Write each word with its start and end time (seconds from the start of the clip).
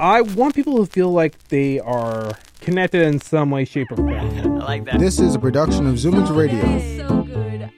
I 0.00 0.20
want 0.20 0.54
people 0.54 0.78
to 0.78 0.86
feel 0.86 1.10
like 1.10 1.36
they 1.48 1.80
are 1.80 2.30
connected 2.60 3.02
in 3.02 3.20
some 3.20 3.50
way, 3.50 3.64
shape, 3.64 3.90
or 3.90 3.96
form. 3.96 4.10
I 4.60 4.64
like 4.64 4.84
that. 4.84 5.00
This 5.00 5.18
is 5.18 5.34
a 5.34 5.40
production 5.40 5.88
of 5.88 5.96
Zumix 5.96 6.34
Radio. 6.34 6.62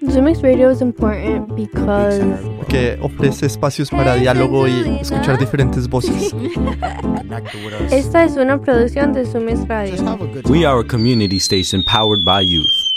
Zumix 0.05 0.43
Radio 0.43 0.69
is 0.69 0.83
important 0.83 1.55
because 1.57 2.21
que 2.69 2.99
ofrece 3.01 3.47
espacios 3.47 3.91
para 3.91 4.17
diálogo 4.17 4.69
y 4.69 4.99
escuchar 5.01 5.39
diferentes 5.39 5.89
voces. 5.89 6.35
esta 7.91 8.25
es 8.25 8.37
una 8.37 8.61
producción 8.61 9.15
de 9.15 9.25
Zumix 9.25 9.67
Radio. 9.67 9.93
Just 9.93 10.05
have 10.05 10.21
a 10.21 10.27
good 10.27 10.47
We 10.51 10.67
are 10.67 10.81
a 10.81 10.85
community 10.85 11.39
station 11.39 11.83
powered 11.85 12.25
by 12.25 12.43
youth. 12.43 12.90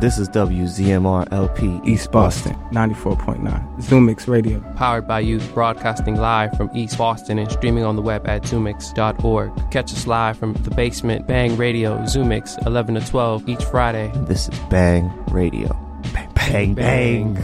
This 0.00 0.16
is 0.16 0.30
WZMR 0.30 1.30
LP 1.30 1.78
East 1.84 2.10
Boston, 2.10 2.54
94.9. 2.72 3.82
Zumix 3.82 4.26
Radio. 4.26 4.60
Powered 4.74 5.06
by 5.06 5.20
Youth, 5.20 5.52
broadcasting 5.52 6.16
live 6.16 6.56
from 6.56 6.70
East 6.74 6.96
Boston 6.96 7.38
and 7.38 7.52
streaming 7.52 7.84
on 7.84 7.96
the 7.96 8.02
web 8.02 8.26
at 8.26 8.44
zumix.org. 8.44 9.70
Catch 9.70 9.92
us 9.92 10.06
live 10.06 10.38
from 10.38 10.54
the 10.54 10.70
basement, 10.70 11.26
Bang 11.26 11.54
Radio, 11.58 11.98
Zumix, 12.04 12.56
11 12.66 12.94
to 12.94 13.06
12 13.06 13.46
each 13.46 13.62
Friday. 13.64 14.10
This 14.24 14.48
is 14.48 14.58
Bang 14.70 15.12
Radio. 15.26 15.68
Bang, 16.14 16.74
bang, 16.74 16.74
bang. 16.74 17.36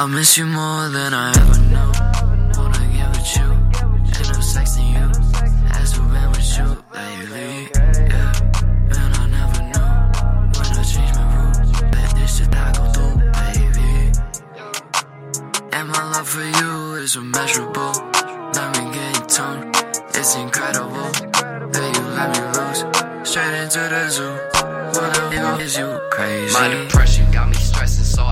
I 0.07 0.09
miss 0.09 0.39
you 0.39 0.47
more 0.47 0.89
than 0.89 1.13
I 1.13 1.31
ever 1.31 1.59
know. 1.67 1.91
Wanna 2.63 2.79
get 2.95 3.11
with 3.11 3.37
you, 3.39 3.43
and 3.43 4.27
I'm 4.31 4.43
sexting 4.55 4.95
you. 4.95 5.07
As 5.75 5.99
we've 5.99 6.09
been 6.13 6.31
with 6.31 6.47
you 6.57 6.79
lately, 6.95 7.67
yeah. 8.07 8.31
And 8.95 9.13
I 9.19 9.27
never 9.35 9.63
know 9.73 9.91
when 10.55 10.71
I 10.79 10.85
change 10.87 11.13
my 11.19 11.27
rules. 11.35 11.73
That 11.91 12.15
this 12.15 12.39
shit 12.39 12.55
I 12.55 12.71
go 12.79 12.85
through, 12.95 13.17
baby. 13.35 14.15
And 15.73 15.89
my 15.89 16.05
love 16.13 16.29
for 16.29 16.47
you 16.59 17.03
is 17.03 17.17
immeasurable. 17.17 17.91
Let 18.55 18.79
me 18.79 18.85
get 18.95 19.11
in 19.19 19.27
tone, 19.27 19.73
it's 20.15 20.37
incredible. 20.37 21.11
That 21.75 21.89
you 21.97 22.05
let 22.15 22.31
me 22.31 22.43
loose, 22.55 22.81
straight 23.29 23.55
into 23.61 23.81
the 23.81 24.09
zoo. 24.09 24.39
What 25.01 25.15
the 25.15 25.37
hell 25.37 25.59
is 25.59 25.77
you 25.77 25.99
crazy? 26.13 26.55
My 26.55 26.69
depression 26.69 27.29
got 27.33 27.49
me 27.49 27.57
stressing, 27.57 28.05
so 28.05 28.23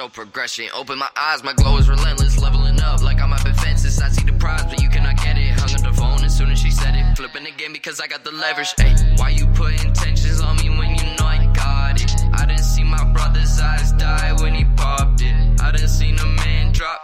show 0.00 0.08
progression. 0.08 0.66
Open 0.74 0.98
my 0.98 1.10
eyes, 1.14 1.44
my 1.44 1.52
glow 1.52 1.76
is 1.76 1.86
relentless, 1.86 2.38
leveling 2.40 2.80
up 2.80 3.02
like 3.02 3.20
I'm 3.20 3.34
up 3.34 3.44
in 3.44 3.52
fences. 3.52 4.00
I 4.00 4.08
see 4.08 4.24
the 4.24 4.32
prize, 4.32 4.64
but 4.64 4.80
you 4.80 4.88
cannot 4.88 5.18
get 5.18 5.36
it. 5.36 5.50
Hung 5.60 5.74
up 5.74 5.82
the 5.82 5.92
phone 5.92 6.24
as 6.24 6.34
soon 6.36 6.50
as 6.50 6.58
she 6.58 6.70
said 6.70 6.94
it. 6.96 7.04
Flipping 7.18 7.44
the 7.44 7.50
game 7.50 7.74
because 7.74 8.00
I 8.00 8.06
got 8.06 8.24
the 8.24 8.30
leverage. 8.30 8.72
Hey, 8.78 8.94
why 9.16 9.28
you 9.28 9.46
put 9.48 9.72
intentions 9.84 10.40
on 10.40 10.56
me 10.56 10.70
when 10.70 10.94
you 10.96 11.04
know 11.16 11.26
I 11.26 11.52
got 11.54 12.00
it? 12.02 12.10
I 12.32 12.46
didn't 12.46 12.64
see 12.64 12.82
my 12.82 13.04
brother's 13.12 13.60
eyes 13.60 13.92
die 13.92 14.32
when 14.40 14.54
he 14.54 14.64
popped 14.76 15.20
it. 15.20 15.60
I 15.60 15.70
didn't 15.70 15.88
seen 15.88 16.18
a 16.18 16.26
man 16.44 16.72
drop. 16.72 17.00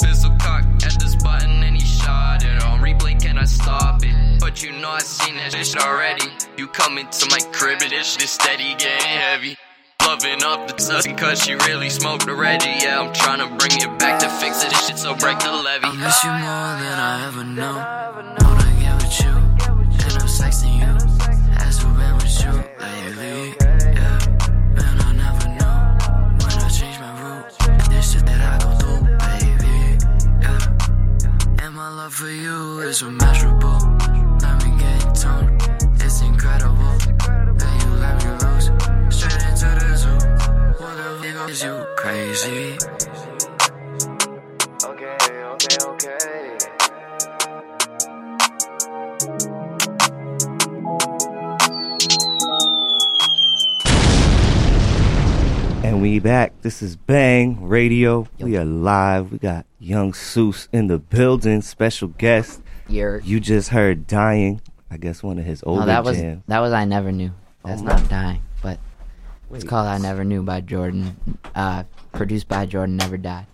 Pistol 0.00 0.34
cock 0.40 0.64
at 0.64 0.96
this 0.98 1.14
button 1.22 1.62
and 1.62 1.76
he 1.76 1.86
shot 1.86 2.42
it. 2.44 2.60
On 2.64 2.80
replay, 2.80 3.22
can 3.22 3.38
I 3.38 3.44
stop 3.44 4.00
it? 4.02 4.40
But 4.40 4.64
you 4.64 4.72
know 4.72 4.90
I 4.90 4.98
seen 4.98 5.36
that 5.36 5.52
shit 5.54 5.76
already. 5.80 6.26
You 6.56 6.66
coming 6.66 7.06
to 7.08 7.24
my 7.30 7.38
crib 7.52 7.78
this 7.78 8.14
shit 8.14 8.28
steady 8.28 8.74
getting 8.78 9.06
heavy. 9.06 9.56
Loving 10.06 10.42
up 10.44 10.66
the 10.66 10.74
tussin' 10.74 11.16
cause 11.16 11.42
she 11.42 11.54
really 11.54 11.88
smoked 11.88 12.28
already. 12.28 12.66
Yeah, 12.82 13.00
I'm 13.00 13.12
trying 13.12 13.38
to 13.38 13.46
bring 13.56 13.80
it 13.80 13.98
back 13.98 14.20
to 14.20 14.28
fix 14.28 14.62
it. 14.62 14.70
This 14.70 14.86
shit 14.86 14.98
so 14.98 15.14
break 15.14 15.38
the 15.38 15.52
levy. 15.52 15.84
I 15.84 15.92
miss 15.94 16.22
you 16.24 16.30
more 16.30 16.76
than 16.82 16.98
I 16.98 17.26
ever 17.28 17.44
know. 17.44 17.76
Get 18.80 18.94
with 18.96 19.20
you, 19.20 19.30
and 19.30 20.14
I'm 20.20 20.28
you. 20.80 20.92
As 21.64 21.84
we've 21.84 21.96
been 21.96 22.14
with 22.16 22.36
you 22.44 22.52
lately, 22.80 23.54
yeah. 23.94 24.18
I 24.78 25.12
never 25.12 25.48
know 25.58 25.76
when 26.40 26.52
I 26.52 26.68
change 26.68 26.98
my 26.98 27.12
route. 27.22 27.88
This 27.88 28.12
shit 28.12 28.24
that 28.26 28.40
I 28.40 28.58
go 28.64 28.70
through, 28.80 29.02
baby, 29.22 29.76
yeah. 30.42 31.64
And 31.64 31.74
my 31.74 31.88
love 31.88 32.14
for 32.14 32.28
you 32.28 32.80
is 32.80 33.02
immeasurable. 33.02 33.81
Is 41.52 41.62
you 41.62 41.86
crazy? 41.96 42.78
Okay, 44.84 45.16
okay, 45.52 45.76
okay. 45.86 47.62
And 55.84 56.00
we 56.00 56.20
back. 56.20 56.52
This 56.62 56.80
is 56.80 56.96
Bang 56.96 57.62
Radio. 57.66 58.26
We 58.38 58.56
are 58.56 58.64
live. 58.64 59.32
We 59.32 59.38
got 59.38 59.66
Young 59.80 60.12
Seuss 60.12 60.68
in 60.72 60.86
the 60.86 60.98
building. 60.98 61.60
Special 61.60 62.08
guest. 62.08 62.62
You're, 62.88 63.18
You 63.20 63.40
just 63.40 63.70
heard 63.70 64.06
Dying. 64.06 64.60
I 64.90 64.96
guess 64.96 65.22
one 65.22 65.38
of 65.38 65.44
his 65.44 65.62
older 65.64 65.80
no, 65.80 65.86
that 65.86 66.04
was 66.04 66.16
jams. 66.18 66.42
that 66.46 66.60
was 66.60 66.72
I 66.72 66.84
Never 66.84 67.10
Knew. 67.10 67.32
That's 67.64 67.80
Oh, 67.80 67.84
not 67.84 68.08
dying, 68.08 68.42
but 69.52 69.56
it's 69.56 69.64
Wait. 69.64 69.68
called 69.70 69.86
I 69.86 69.98
Never 69.98 70.24
Knew 70.24 70.42
by 70.42 70.62
Jordan. 70.62 71.14
Uh, 71.54 71.84
produced 72.12 72.48
by 72.48 72.64
Jordan 72.64 72.96
Never 72.96 73.18
Died. 73.18 73.46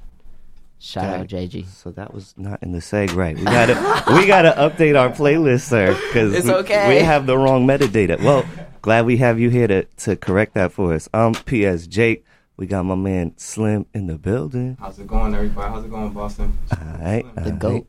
Shout 0.78 1.06
out 1.06 1.26
JG. 1.26 1.66
So 1.66 1.91
that 1.91 2.14
was 2.14 2.34
not 2.36 2.62
in 2.62 2.70
the 2.70 2.78
seg 2.78 3.12
right. 3.16 3.36
We 3.36 3.42
gotta 3.42 3.75
we 4.14 4.26
gotta 4.28 4.53
update 4.53 4.97
our 4.97 5.09
playlist, 5.10 5.62
sir, 5.62 5.92
because 5.92 6.32
It's 6.32 6.47
we, 6.47 6.53
okay. 6.54 6.88
we 6.88 7.03
have 7.03 7.26
the 7.26 7.36
wrong 7.36 7.66
metadata. 7.66 8.22
Well, 8.22 8.44
glad 8.81 9.04
we 9.04 9.16
have 9.16 9.41
you 9.41 9.50
here 9.50 9.66
to 9.66 9.82
to 9.84 10.14
correct 10.14 10.54
that 10.54 10.70
for 10.70 10.94
us. 10.94 11.09
Um, 11.12 11.34
P.S. 11.34 11.88
Jake, 11.88 12.25
we 12.56 12.66
got 12.66 12.84
my 12.84 12.94
man 12.94 13.32
Slim 13.36 13.86
in 13.92 14.06
the 14.06 14.19
building. 14.19 14.76
How's 14.78 15.00
it 15.00 15.09
going, 15.09 15.34
everybody? 15.34 15.69
How's 15.69 15.84
it 15.84 15.91
going, 15.91 16.12
Boston? 16.12 16.56
All 16.70 16.78
right, 17.00 17.25
The 17.34 17.41
all 17.42 17.50
right. 17.50 17.59
goat. 17.59 17.88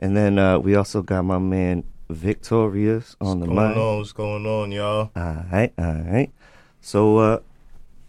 And 0.00 0.16
then 0.16 0.36
uh, 0.40 0.58
we 0.58 0.74
also 0.74 1.02
got 1.02 1.22
my 1.22 1.38
man 1.38 1.84
Victorious 2.10 3.14
on 3.20 3.38
the 3.38 3.46
mic. 3.46 3.56
What's 3.56 3.72
going 3.74 3.78
on? 3.86 3.98
What's 3.98 4.12
going 4.12 4.46
on, 4.46 4.72
y'all? 4.72 5.10
All 5.14 5.44
right, 5.52 5.72
all 5.78 6.02
right. 6.02 6.32
So, 6.84 7.16
uh, 7.16 7.40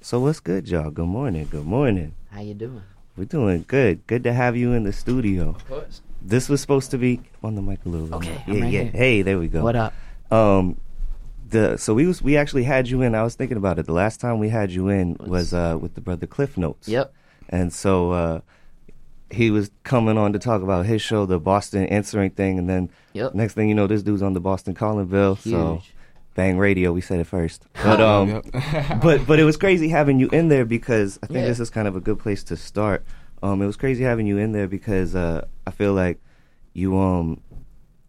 so 0.02 0.19
what's 0.19 0.41
good, 0.41 0.68
y'all? 0.68 0.91
Good 0.91 1.06
morning. 1.06 1.47
Good 1.50 1.66
morning. 1.66 2.13
How 2.30 2.41
you 2.41 2.53
doing? 2.53 2.84
We're 3.16 3.24
doing 3.24 3.63
good. 3.69 4.06
Good 4.06 4.22
to 4.25 4.34
have 4.34 4.58
you 4.58 4.74
in 4.74 4.84
the 4.84 4.91
studio. 4.91 5.52
Of 5.52 5.66
course. 5.66 6.02
This 6.22 6.50
was 6.50 6.59
supposed 6.59 6.91
to 6.91 6.97
be 6.97 7.22
on 7.41 7.56
the 7.56 7.62
mic 7.62 7.86
a 7.86 7.90
little 7.90 8.08
bit. 8.08 8.16
Okay. 8.16 8.44
I'm 8.46 8.53
yeah, 8.53 8.63
right 8.63 8.74
yeah. 8.74 8.84
here. 8.84 8.91
Hey, 8.91 9.22
there 9.22 9.40
we 9.40 9.47
go. 9.47 9.63
What 9.63 9.78
up? 9.78 9.94
Um, 10.30 10.75
the 11.47 11.78
so 11.78 11.94
we 11.94 12.06
was 12.06 12.22
we 12.22 12.36
actually 12.36 12.66
had 12.66 12.90
you 12.90 13.02
in. 13.02 13.16
I 13.16 13.24
was 13.24 13.36
thinking 13.36 13.56
about 13.56 13.80
it. 13.80 13.86
The 13.86 13.94
last 13.94 14.19
time 14.19 14.40
we 14.40 14.50
had 14.50 14.72
you 14.72 14.90
in 14.90 15.16
was 15.22 15.53
uh 15.53 15.78
with 15.80 15.96
the 15.96 16.02
brother 16.02 16.28
Cliff 16.28 16.57
Notes. 16.57 16.90
Yep. 16.90 17.13
And 17.47 17.72
so 17.72 18.12
uh, 18.12 18.42
he 19.31 19.52
was 19.52 19.72
coming 19.86 20.18
on 20.18 20.34
to 20.34 20.40
talk 20.40 20.62
about 20.62 20.86
his 20.86 21.02
show, 21.02 21.25
the 21.25 21.40
Boston 21.40 21.86
Answering 21.86 22.31
thing, 22.31 22.59
and 22.59 22.68
then 22.68 22.90
Yep. 23.13 23.36
next 23.36 23.53
thing 23.53 23.69
you 23.69 23.75
know, 23.75 23.88
this 23.88 24.03
dude's 24.03 24.22
on 24.22 24.34
the 24.34 24.42
Boston 24.42 24.74
Calling 24.74 25.06
Bill. 25.06 25.38
So 25.38 25.75
Huge. 25.75 25.94
Bang 26.35 26.57
Radio, 26.57 26.91
we 26.91 27.01
said 27.01 27.19
it 27.19 27.25
first. 27.28 27.66
But 27.84 28.00
um, 28.01 28.41
but 29.01 29.25
but 29.25 29.40
it 29.40 29.44
was 29.46 29.57
crazy 29.57 29.90
having 29.90 30.19
you 30.19 30.29
in 30.29 30.50
there 30.50 30.66
because 30.66 31.18
I 31.23 31.28
think 31.28 31.40
Yeah. 31.40 31.47
this 31.47 31.59
is 31.59 31.69
kind 31.69 31.88
of 31.88 31.96
a 31.96 32.01
good 32.01 32.19
place 32.19 32.44
to 32.46 32.57
start. 32.57 33.03
Um, 33.41 33.62
it 33.62 33.66
was 33.66 33.78
crazy 33.78 34.03
having 34.03 34.28
you 34.28 34.38
in 34.38 34.51
there 34.51 34.68
because 34.68 35.15
uh, 35.15 35.45
I 35.65 35.71
feel 35.71 35.94
like 35.94 36.19
you 36.74 36.98
um 37.00 37.42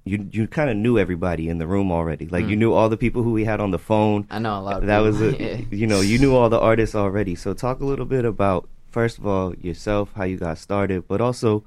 you 0.05 0.29
you 0.33 0.47
kind 0.49 0.71
of 0.71 0.77
knew 0.77 0.99
everybody 0.99 1.49
in 1.49 1.59
the 1.59 1.67
room 1.67 1.91
already. 1.93 2.27
Like 2.27 2.47
you 2.47 2.57
Mm. 2.57 2.61
knew 2.61 2.73
all 2.73 2.89
the 2.89 2.97
people 2.97 3.23
who 3.23 3.33
we 3.33 3.45
had 3.45 3.61
on 3.61 3.71
the 3.71 3.79
phone. 3.79 4.27
I 4.31 4.39
know 4.39 4.59
a 4.59 4.63
lot 4.63 4.83
of 4.83 4.87
That 4.87 5.01
was 5.01 5.21
a, 5.21 5.31
Yeah. 5.41 5.61
you 5.71 5.87
know 5.87 6.01
you 6.01 6.19
knew 6.19 6.35
all 6.35 6.49
the 6.49 6.61
artists 6.61 6.95
already. 6.95 7.35
So 7.37 7.55
talk 7.55 7.81
a 7.81 7.85
little 7.85 8.07
bit 8.07 8.25
about 8.25 8.69
first 8.91 9.19
of 9.19 9.27
all 9.27 9.55
yourself, 9.57 10.11
how 10.17 10.25
you 10.25 10.37
got 10.39 10.59
started, 10.59 11.07
but 11.07 11.21
also 11.21 11.63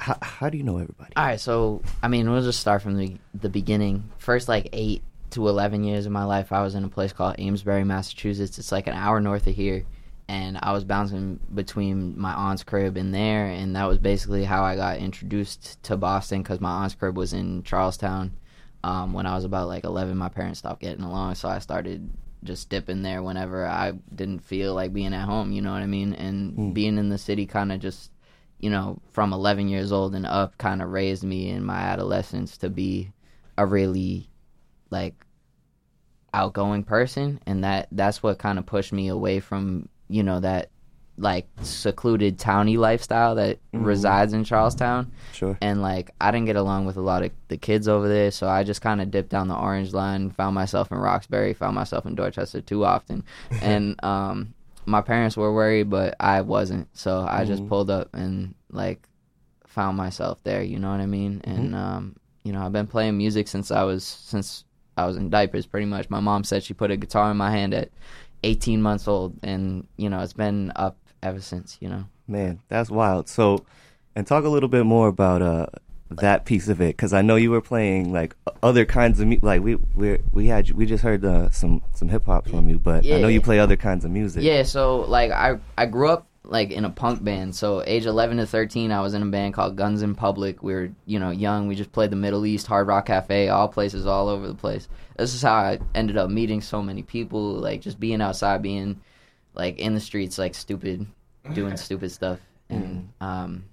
how, 0.00 0.16
how 0.22 0.48
do 0.50 0.58
you 0.58 0.64
know 0.64 0.78
everybody? 0.78 1.12
All 1.16 1.24
right, 1.24 1.40
so 1.40 1.80
I 2.02 2.08
mean, 2.08 2.28
we'll 2.30 2.42
just 2.42 2.60
start 2.60 2.82
from 2.82 2.96
the 2.98 3.14
the 3.34 3.48
beginning. 3.48 4.04
First, 4.18 4.48
like 4.48 4.68
eight 4.72 5.02
to 5.36 5.48
eleven 5.48 5.84
years 5.84 6.06
of 6.06 6.12
my 6.12 6.24
life, 6.24 6.50
I 6.50 6.62
was 6.62 6.74
in 6.74 6.84
a 6.84 6.88
place 6.88 7.12
called 7.12 7.36
Amesbury, 7.38 7.84
Massachusetts. 7.84 8.58
It's 8.58 8.72
like 8.72 8.86
an 8.86 8.94
hour 8.94 9.20
north 9.20 9.46
of 9.46 9.54
here, 9.54 9.84
and 10.28 10.58
I 10.62 10.72
was 10.72 10.84
bouncing 10.84 11.38
between 11.54 12.18
my 12.18 12.32
aunt's 12.32 12.64
crib 12.64 12.96
and 12.96 13.14
there, 13.14 13.46
and 13.46 13.76
that 13.76 13.86
was 13.86 13.98
basically 13.98 14.44
how 14.44 14.64
I 14.64 14.76
got 14.76 14.96
introduced 14.98 15.82
to 15.84 15.96
Boston 15.96 16.42
because 16.42 16.60
my 16.60 16.70
aunt's 16.70 16.94
crib 16.94 17.16
was 17.16 17.32
in 17.32 17.62
Charlestown. 17.62 18.32
Um, 18.82 19.12
when 19.12 19.26
I 19.26 19.34
was 19.34 19.44
about 19.44 19.68
like 19.68 19.84
eleven, 19.84 20.16
my 20.16 20.30
parents 20.30 20.58
stopped 20.58 20.80
getting 20.80 21.04
along, 21.04 21.34
so 21.34 21.48
I 21.48 21.58
started 21.58 22.08
just 22.42 22.68
dipping 22.70 23.02
there 23.02 23.22
whenever 23.22 23.66
I 23.66 23.92
didn't 24.14 24.40
feel 24.40 24.74
like 24.74 24.92
being 24.92 25.12
at 25.12 25.26
home. 25.26 25.52
You 25.52 25.60
know 25.60 25.72
what 25.72 25.82
I 25.82 25.86
mean? 25.86 26.14
And 26.14 26.54
Hmm. 26.54 26.70
being 26.72 26.96
in 26.96 27.10
the 27.10 27.18
city 27.18 27.46
kind 27.46 27.72
of 27.72 27.80
just 27.80 28.10
you 28.58 28.70
know, 28.70 28.98
from 29.12 29.34
11 29.34 29.68
years 29.68 29.92
old 29.92 30.14
and 30.14 30.24
up, 30.24 30.56
kind 30.56 30.80
of 30.80 30.90
raised 30.90 31.22
me 31.22 31.50
in 31.50 31.62
my 31.62 31.76
adolescence 31.76 32.56
to 32.56 32.70
be 32.70 33.12
a 33.58 33.66
really 33.66 34.30
like 34.88 35.25
outgoing 36.36 36.84
person, 36.84 37.40
and 37.46 37.64
that 37.64 37.88
that's 37.92 38.22
what 38.22 38.38
kind 38.38 38.58
of 38.58 38.66
pushed 38.66 38.92
me 38.92 39.08
away 39.08 39.40
from 39.40 39.88
you 40.08 40.22
know 40.22 40.38
that 40.40 40.68
like 41.18 41.46
secluded 41.62 42.38
towny 42.38 42.76
lifestyle 42.76 43.34
that 43.36 43.58
Mhm. 43.72 43.84
resides 43.86 44.34
in 44.34 44.44
Charlestown. 44.44 45.10
Sure. 45.32 45.56
And 45.62 45.80
like 45.80 46.10
I 46.20 46.30
didn't 46.30 46.44
get 46.46 46.56
along 46.56 46.84
with 46.84 46.98
a 46.98 47.00
lot 47.00 47.22
of 47.22 47.30
the 47.48 47.56
kids 47.56 47.88
over 47.88 48.06
there, 48.06 48.30
so 48.30 48.46
I 48.48 48.64
just 48.64 48.82
kind 48.82 49.00
of 49.00 49.10
dipped 49.10 49.30
down 49.30 49.48
the 49.48 49.56
orange 49.56 49.94
line, 49.94 50.30
found 50.30 50.54
myself 50.54 50.92
in 50.92 50.98
Roxbury, 50.98 51.54
found 51.54 51.74
myself 51.74 52.04
in 52.04 52.14
Dorchester 52.14 52.60
too 52.60 52.84
often. 52.84 53.24
and 53.62 53.98
um 54.04 54.52
my 54.84 55.00
parents 55.00 55.36
were 55.36 55.52
worried, 55.52 55.90
but 55.90 56.14
I 56.20 56.42
wasn't. 56.42 56.86
So 56.96 57.26
I 57.28 57.44
just 57.44 57.64
Mhm. 57.64 57.68
pulled 57.68 57.90
up 57.90 58.10
and 58.14 58.54
like 58.70 59.08
found 59.66 59.96
myself 59.96 60.42
there, 60.44 60.62
you 60.62 60.78
know 60.78 60.90
what 60.90 61.00
I 61.00 61.06
mean? 61.06 61.40
And 61.44 61.74
um 61.74 62.16
you 62.44 62.52
know, 62.52 62.60
I've 62.62 62.72
been 62.72 62.86
playing 62.86 63.16
music 63.16 63.48
since 63.48 63.70
I 63.70 63.82
was 63.84 64.04
since 64.04 64.65
I 64.96 65.06
was 65.06 65.16
in 65.16 65.30
diapers 65.30 65.66
pretty 65.66 65.86
much. 65.86 66.08
My 66.10 66.20
mom 66.20 66.44
said 66.44 66.62
she 66.62 66.74
put 66.74 66.90
a 66.90 66.96
guitar 66.96 67.30
in 67.30 67.36
my 67.36 67.50
hand 67.50 67.74
at 67.74 67.90
18 68.42 68.80
months 68.80 69.06
old 69.08 69.34
and 69.42 69.86
you 69.96 70.08
know, 70.08 70.20
it's 70.20 70.32
been 70.32 70.72
up 70.76 70.96
ever 71.22 71.40
since, 71.40 71.76
you 71.80 71.88
know. 71.88 72.04
Man, 72.28 72.60
that's 72.68 72.90
wild. 72.90 73.28
So, 73.28 73.64
and 74.14 74.26
talk 74.26 74.44
a 74.44 74.48
little 74.48 74.68
bit 74.68 74.84
more 74.84 75.08
about 75.08 75.42
uh 75.42 75.66
that 76.08 76.44
piece 76.44 76.68
of 76.68 76.80
it 76.80 76.96
because 76.96 77.12
I 77.12 77.20
know 77.22 77.34
you 77.34 77.50
were 77.50 77.60
playing 77.60 78.12
like 78.12 78.36
other 78.62 78.84
kinds 78.84 79.18
of 79.18 79.26
music. 79.26 79.42
like 79.42 79.60
we 79.60 79.74
we 79.96 80.18
we 80.32 80.46
had 80.46 80.70
we 80.70 80.86
just 80.86 81.02
heard 81.02 81.24
uh, 81.24 81.50
some 81.50 81.82
some 81.94 82.08
hip 82.08 82.26
hop 82.26 82.48
from 82.48 82.68
you, 82.68 82.78
but 82.78 83.04
I 83.04 83.08
know 83.20 83.26
Yeah. 83.26 83.26
you 83.28 83.40
play 83.40 83.58
other 83.58 83.76
kinds 83.76 84.04
of 84.04 84.12
music. 84.12 84.44
Yeah, 84.44 84.62
so 84.62 85.00
like 85.00 85.32
I 85.32 85.58
I 85.76 85.86
grew 85.86 86.08
up 86.08 86.25
like 86.48 86.70
in 86.70 86.84
a 86.84 86.90
punk 86.90 87.22
band. 87.22 87.54
So 87.54 87.82
age 87.86 88.06
11 88.06 88.38
to 88.38 88.46
13, 88.46 88.92
I 88.92 89.00
was 89.00 89.14
in 89.14 89.22
a 89.22 89.26
band 89.26 89.54
called 89.54 89.76
Guns 89.76 90.02
in 90.02 90.14
Public. 90.14 90.62
We 90.62 90.74
were 90.74 90.90
you 91.04 91.18
know 91.18 91.30
young. 91.30 91.66
We 91.66 91.74
just 91.74 91.92
played 91.92 92.10
the 92.10 92.16
Middle 92.16 92.46
East 92.46 92.66
Hard 92.66 92.86
Rock 92.86 93.06
Cafe, 93.06 93.48
all 93.48 93.68
places 93.68 94.06
all 94.06 94.28
over 94.28 94.46
the 94.46 94.54
place. 94.54 94.88
This 95.16 95.34
is 95.34 95.42
how 95.42 95.54
I 95.54 95.78
ended 95.94 96.16
up 96.16 96.30
meeting 96.30 96.60
so 96.60 96.82
many 96.82 97.02
people. 97.02 97.54
Like 97.54 97.80
just 97.80 98.00
being 98.00 98.20
outside, 98.20 98.62
being 98.62 99.00
like 99.54 99.78
in 99.78 99.94
the 99.94 100.00
streets, 100.00 100.38
like 100.38 100.54
stupid, 100.54 101.06
doing 101.52 101.76
stupid 101.76 102.12
stuff, 102.12 102.40
and 102.68 103.10
um, 103.20 103.64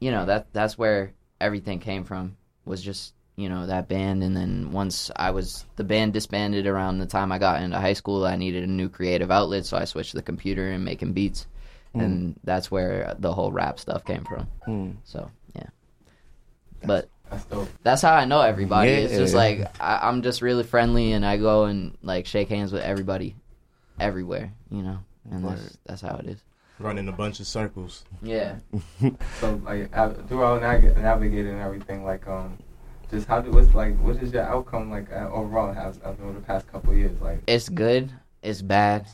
you 0.00 0.10
know 0.10 0.26
that 0.26 0.52
that's 0.52 0.78
where 0.78 1.12
everything 1.40 1.80
came 1.80 2.04
from. 2.04 2.36
Was 2.64 2.82
just 2.82 3.14
you 3.36 3.50
know 3.50 3.66
that 3.66 3.86
band 3.86 4.22
and 4.22 4.34
then 4.34 4.72
once 4.72 5.10
i 5.14 5.30
was 5.30 5.66
the 5.76 5.84
band 5.84 6.14
disbanded 6.14 6.66
around 6.66 6.98
the 6.98 7.04
time 7.04 7.30
i 7.30 7.38
got 7.38 7.62
into 7.62 7.78
high 7.78 7.92
school 7.92 8.24
i 8.24 8.34
needed 8.34 8.64
a 8.64 8.66
new 8.66 8.88
creative 8.88 9.30
outlet 9.30 9.66
so 9.66 9.76
i 9.76 9.84
switched 9.84 10.12
to 10.12 10.16
the 10.16 10.22
computer 10.22 10.70
and 10.70 10.82
making 10.82 11.12
beats 11.12 11.46
Mm. 11.96 12.04
and 12.04 12.40
that's 12.44 12.70
where 12.70 13.14
the 13.18 13.32
whole 13.32 13.50
rap 13.52 13.78
stuff 13.80 14.04
came 14.04 14.24
from 14.24 14.46
Mm. 14.68 14.96
so 15.04 15.30
yeah 15.54 15.68
but 16.84 17.08
That's 17.30 17.44
dope. 17.46 17.68
that's 17.82 18.02
how 18.02 18.14
i 18.14 18.24
know 18.24 18.40
everybody 18.40 18.90
Yeah. 18.90 18.96
it's 18.98 19.14
just 19.16 19.34
like 19.34 19.66
I, 19.80 20.00
i'm 20.08 20.22
just 20.22 20.42
really 20.42 20.62
friendly 20.64 21.12
and 21.12 21.24
i 21.24 21.36
go 21.36 21.64
and 21.64 21.96
like 22.02 22.26
shake 22.26 22.48
hands 22.48 22.72
with 22.72 22.82
everybody 22.82 23.34
everywhere 23.98 24.52
you 24.70 24.82
know 24.82 24.98
and 25.30 25.44
that's 25.44 25.78
that's 25.86 26.02
how 26.02 26.16
it 26.16 26.26
is 26.26 26.42
Running 26.78 27.08
a 27.08 27.12
bunch 27.12 27.40
of 27.40 27.46
circles. 27.46 28.04
yeah 28.22 28.56
So 29.40 29.58
like 29.64 29.96
av- 29.96 30.28
throughout 30.28 30.60
navig- 30.60 30.94
navigating 31.00 31.58
everything, 31.58 32.04
like 32.04 32.28
um, 32.28 32.58
just 33.10 33.26
how 33.26 33.40
do 33.40 33.50
what's 33.50 33.72
like 33.72 33.96
what 34.00 34.16
is 34.22 34.30
your 34.30 34.42
outcome 34.42 34.90
like 34.90 35.10
uh, 35.10 35.30
overall 35.32 35.72
has 35.72 35.98
over 36.04 36.34
the 36.34 36.40
past 36.40 36.70
couple 36.70 36.90
of 36.92 36.98
years? 36.98 37.18
Like 37.22 37.40
it's 37.46 37.70
good, 37.70 38.12
it's 38.42 38.60
bad, 38.60 39.06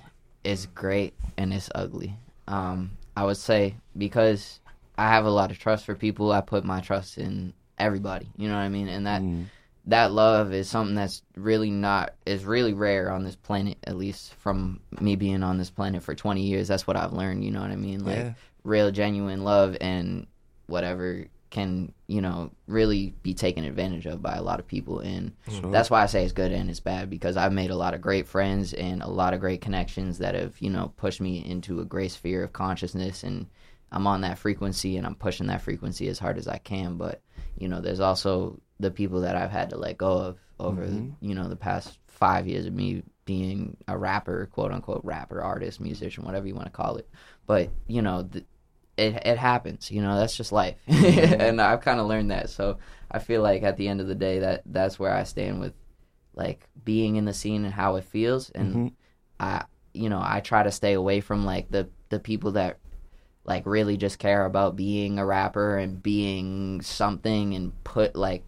it's 0.42 0.66
great, 0.66 1.14
and 1.38 1.54
it's 1.54 1.70
ugly. 1.72 2.16
Um, 2.48 2.92
I 3.16 3.24
would 3.24 3.36
say 3.36 3.76
because 3.96 4.60
I 4.98 5.08
have 5.08 5.24
a 5.24 5.30
lot 5.30 5.50
of 5.50 5.58
trust 5.58 5.84
for 5.84 5.94
people, 5.94 6.32
I 6.32 6.40
put 6.40 6.64
my 6.64 6.80
trust 6.80 7.18
in 7.18 7.52
everybody. 7.78 8.30
You 8.36 8.48
know 8.48 8.54
what 8.54 8.62
I 8.62 8.68
mean? 8.68 8.88
And 8.88 9.06
that 9.06 9.22
Mm. 9.22 9.46
that 9.86 10.12
love 10.12 10.52
is 10.52 10.68
something 10.70 10.94
that's 10.94 11.22
really 11.34 11.70
not 11.70 12.14
is 12.24 12.44
really 12.44 12.72
rare 12.72 13.10
on 13.10 13.24
this 13.24 13.34
planet. 13.36 13.78
At 13.84 13.96
least 13.96 14.34
from 14.34 14.80
me 15.00 15.16
being 15.16 15.42
on 15.42 15.58
this 15.58 15.70
planet 15.70 16.02
for 16.02 16.14
twenty 16.14 16.42
years, 16.42 16.68
that's 16.68 16.86
what 16.86 16.96
I've 16.96 17.12
learned. 17.12 17.44
You 17.44 17.50
know 17.50 17.60
what 17.60 17.70
I 17.70 17.76
mean? 17.76 18.04
Like 18.04 18.16
Yeah. 18.16 18.32
real, 18.64 18.90
genuine 18.90 19.42
love 19.44 19.76
and 19.80 20.26
whatever 20.66 21.26
can 21.52 21.92
you 22.06 22.20
know 22.22 22.50
really 22.66 23.14
be 23.22 23.34
taken 23.34 23.62
advantage 23.64 24.06
of 24.06 24.22
by 24.22 24.34
a 24.34 24.42
lot 24.42 24.58
of 24.58 24.66
people 24.66 25.00
and 25.00 25.32
Sure. 25.48 25.70
that's 25.70 25.90
why 25.90 26.02
I 26.02 26.06
say 26.06 26.24
it's 26.24 26.32
good 26.32 26.50
and 26.50 26.70
it's 26.70 26.80
bad 26.80 27.10
because 27.10 27.36
I've 27.36 27.52
made 27.52 27.70
a 27.70 27.76
lot 27.76 27.92
of 27.94 28.00
great 28.00 28.26
friends 28.26 28.72
and 28.72 29.02
a 29.02 29.08
lot 29.08 29.34
of 29.34 29.40
great 29.40 29.60
connections 29.60 30.16
that 30.18 30.34
have, 30.34 30.54
you 30.60 30.70
know, 30.70 30.92
pushed 30.96 31.20
me 31.20 31.44
into 31.44 31.80
a 31.80 31.84
great 31.84 32.10
sphere 32.10 32.42
of 32.42 32.54
consciousness 32.54 33.22
and 33.22 33.46
I'm 33.92 34.06
on 34.06 34.22
that 34.22 34.38
frequency 34.38 34.96
and 34.96 35.06
I'm 35.06 35.14
pushing 35.14 35.48
that 35.48 35.60
frequency 35.60 36.08
as 36.08 36.18
hard 36.18 36.38
as 36.38 36.48
I 36.48 36.56
can. 36.56 36.96
But, 36.96 37.20
you 37.58 37.68
know, 37.68 37.82
there's 37.82 38.00
also 38.00 38.58
the 38.80 38.90
people 38.90 39.20
that 39.20 39.36
I've 39.36 39.50
had 39.50 39.68
to 39.70 39.76
let 39.76 39.98
go 39.98 40.12
of 40.16 40.38
over, 40.58 40.86
Mhm. 40.86 41.12
you 41.20 41.34
know, 41.34 41.48
the 41.48 41.56
past 41.56 41.98
five 42.06 42.48
years 42.48 42.64
of 42.64 42.72
me 42.72 43.02
being 43.26 43.76
a 43.88 43.98
rapper, 43.98 44.46
quote 44.46 44.72
unquote 44.72 45.04
rapper, 45.04 45.42
artist, 45.42 45.80
musician, 45.80 46.24
whatever 46.24 46.46
you 46.46 46.54
want 46.54 46.66
to 46.66 46.72
call 46.72 46.96
it. 46.96 47.08
But, 47.46 47.68
you 47.86 48.00
know, 48.00 48.22
th- 48.22 48.46
it 48.96 49.14
it 49.26 49.38
happens, 49.38 49.90
you 49.90 50.02
know. 50.02 50.16
That's 50.18 50.36
just 50.36 50.52
life, 50.52 50.76
and 50.86 51.60
I've 51.60 51.80
kind 51.80 52.00
of 52.00 52.06
learned 52.06 52.30
that. 52.30 52.50
So 52.50 52.78
I 53.10 53.18
feel 53.18 53.42
like 53.42 53.62
at 53.62 53.76
the 53.76 53.88
end 53.88 54.00
of 54.00 54.06
the 54.06 54.14
day, 54.14 54.40
that 54.40 54.62
that's 54.66 54.98
where 54.98 55.12
I 55.12 55.24
stand 55.24 55.60
with 55.60 55.74
like 56.34 56.68
being 56.84 57.16
in 57.16 57.24
the 57.24 57.34
scene 57.34 57.64
and 57.64 57.74
how 57.74 57.96
it 57.96 58.04
feels. 58.04 58.50
And 58.50 58.74
Mhm. 58.74 58.92
I, 59.40 59.64
you 59.92 60.08
know, 60.08 60.20
I 60.22 60.40
try 60.40 60.62
to 60.62 60.70
stay 60.70 60.92
away 60.94 61.20
from 61.20 61.44
like 61.44 61.70
the 61.70 61.88
the 62.08 62.20
people 62.20 62.52
that 62.52 62.78
like 63.44 63.66
really 63.66 63.96
just 63.96 64.18
care 64.18 64.44
about 64.44 64.76
being 64.76 65.18
a 65.18 65.26
rapper 65.26 65.76
and 65.78 66.02
being 66.02 66.80
something 66.80 67.54
and 67.54 67.72
put 67.84 68.14
like 68.14 68.44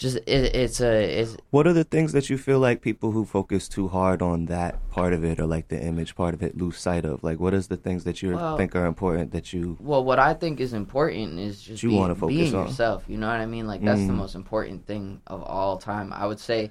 just 0.00 0.16
it, 0.16 0.42
it's 0.62 0.80
a 0.80 1.20
it's 1.20 1.36
What 1.50 1.66
are 1.68 1.74
the 1.74 1.84
things 1.84 2.12
that 2.12 2.30
you 2.30 2.38
feel 2.38 2.58
like 2.58 2.80
people 2.80 3.10
who 3.12 3.24
focus 3.26 3.68
too 3.68 3.86
hard 3.88 4.22
on 4.22 4.46
that 4.46 4.72
part 4.90 5.12
of 5.12 5.22
it 5.30 5.38
or 5.38 5.46
like 5.46 5.68
the 5.68 5.80
image 5.90 6.16
part 6.16 6.32
of 6.34 6.42
it 6.42 6.56
lose 6.56 6.78
sight 6.78 7.04
of? 7.04 7.22
Like, 7.22 7.38
what 7.38 7.52
is 7.52 7.68
the 7.68 7.76
things 7.76 8.04
that 8.04 8.22
you 8.22 8.34
Well- 8.34 8.56
think 8.56 8.74
are 8.74 8.86
important 8.86 9.32
that 9.32 9.52
you? 9.52 9.76
Well, 9.78 10.02
what 10.02 10.18
I 10.18 10.32
think 10.34 10.58
is 10.58 10.72
important 10.72 11.38
is 11.38 11.60
just 11.60 11.82
You 11.82 11.90
wanna 11.92 12.14
focus 12.14 12.36
being 12.36 12.54
on. 12.54 12.66
yourself. 12.66 13.04
You 13.08 13.18
know 13.18 13.28
what 13.28 13.40
I 13.40 13.46
mean? 13.46 13.66
Like 13.66 13.82
that's 13.84 14.00
the 14.06 14.12
Mm. 14.14 14.22
most 14.24 14.34
important 14.34 14.86
thing 14.86 15.20
of 15.26 15.42
all 15.42 15.76
time. 15.76 16.12
I 16.14 16.26
would 16.26 16.40
say 16.40 16.70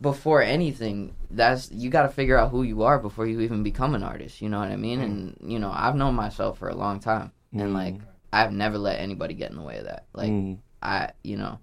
before 0.00 0.42
anything, 0.42 1.14
that's 1.30 1.72
you 1.72 1.88
got 1.88 2.02
to 2.02 2.10
figure 2.10 2.36
out 2.36 2.50
who 2.50 2.62
you 2.62 2.82
are 2.82 2.98
before 2.98 3.26
you 3.26 3.40
even 3.40 3.62
become 3.62 3.94
an 3.94 4.02
artist. 4.02 4.42
You 4.42 4.50
know 4.50 4.58
what 4.58 4.68
I 4.70 4.76
mean? 4.76 5.00
And 5.00 5.36
you 5.52 5.58
know, 5.58 5.72
I've 5.74 5.96
known 5.96 6.14
myself 6.14 6.58
for 6.58 6.68
a 6.68 6.74
long 6.76 7.00
time, 7.00 7.32
and 7.54 7.70
Mm. 7.70 7.74
like 7.74 7.94
I've 8.32 8.52
never 8.52 8.76
let 8.76 9.00
anybody 9.00 9.32
get 9.32 9.50
in 9.50 9.56
the 9.56 9.62
way 9.62 9.78
of 9.78 9.84
that. 9.86 10.04
Like 10.12 10.30
Mm. 10.30 10.58
I, 10.82 11.12
you 11.24 11.38
know, 11.38 11.58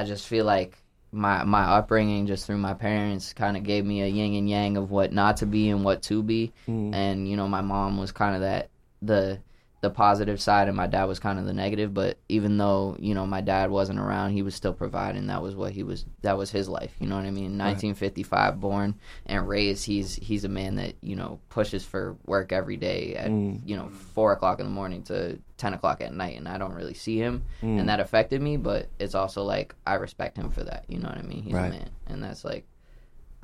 I 0.00 0.04
just 0.04 0.26
feel 0.26 0.44
like 0.44 0.76
my 1.12 1.44
my 1.44 1.62
upbringing 1.62 2.26
just 2.26 2.46
through 2.46 2.58
my 2.58 2.74
parents 2.74 3.32
kind 3.32 3.56
of 3.56 3.62
gave 3.62 3.84
me 3.86 4.02
a 4.02 4.06
yin 4.06 4.34
and 4.34 4.48
yang 4.50 4.76
of 4.76 4.90
what 4.90 5.12
not 5.12 5.38
to 5.38 5.46
be 5.46 5.70
and 5.70 5.84
what 5.84 6.02
to 6.02 6.22
be 6.22 6.52
Mm. 6.68 6.94
and 6.94 7.28
you 7.28 7.36
know 7.36 7.48
my 7.48 7.62
mom 7.62 7.96
was 7.96 8.12
kind 8.12 8.34
of 8.34 8.40
that 8.42 8.68
the 9.02 9.38
the 9.82 9.90
positive 9.90 10.40
side 10.40 10.68
and 10.68 10.76
my 10.76 10.86
dad 10.86 11.04
was 11.04 11.18
kind 11.20 11.38
of 11.38 11.44
the 11.44 11.52
negative 11.52 11.92
but 11.92 12.16
even 12.28 12.56
though 12.56 12.96
you 12.98 13.14
know 13.14 13.26
my 13.26 13.40
dad 13.42 13.70
wasn't 13.70 13.98
around 13.98 14.32
he 14.32 14.40
was 14.42 14.54
still 14.54 14.72
providing 14.72 15.26
that 15.26 15.42
was 15.42 15.54
what 15.54 15.70
he 15.72 15.82
was 15.82 16.06
that 16.22 16.36
was 16.38 16.50
his 16.50 16.66
life 16.68 16.92
you 16.98 17.06
know 17.06 17.14
what 17.14 17.26
i 17.26 17.30
mean 17.30 17.56
1955 17.58 18.58
born 18.60 18.94
and 19.26 19.46
raised 19.48 19.84
he's 19.86 20.16
he's 20.16 20.44
a 20.44 20.48
man 20.48 20.76
that 20.76 20.94
you 21.02 21.14
know 21.14 21.38
pushes 21.50 21.84
for 21.84 22.16
work 22.26 22.52
every 22.52 22.76
day 22.76 23.14
at 23.16 23.30
Mm. 23.30 23.60
you 23.66 23.76
know 23.76 23.88
four 23.88 24.32
o'clock 24.32 24.60
in 24.60 24.66
the 24.66 24.72
morning 24.72 25.02
to 25.04 25.38
10 25.58 25.74
o'clock 25.74 26.00
at 26.00 26.12
night 26.14 26.36
and 26.38 26.48
i 26.48 26.56
don't 26.58 26.74
really 26.74 26.94
see 26.94 27.18
him 27.18 27.44
Mm. 27.62 27.80
and 27.80 27.88
that 27.88 28.00
affected 28.00 28.40
me 28.40 28.56
but 28.56 28.88
it's 28.98 29.14
also 29.14 29.42
like 29.42 29.74
i 29.86 29.94
respect 29.94 30.36
him 30.36 30.50
for 30.50 30.64
that 30.64 30.84
you 30.88 30.98
know 30.98 31.08
what 31.08 31.18
i 31.18 31.22
mean 31.22 31.42
he's 31.42 31.52
Right. 31.52 31.66
a 31.66 31.70
man 31.70 31.90
and 32.06 32.22
that's 32.24 32.44
like 32.44 32.64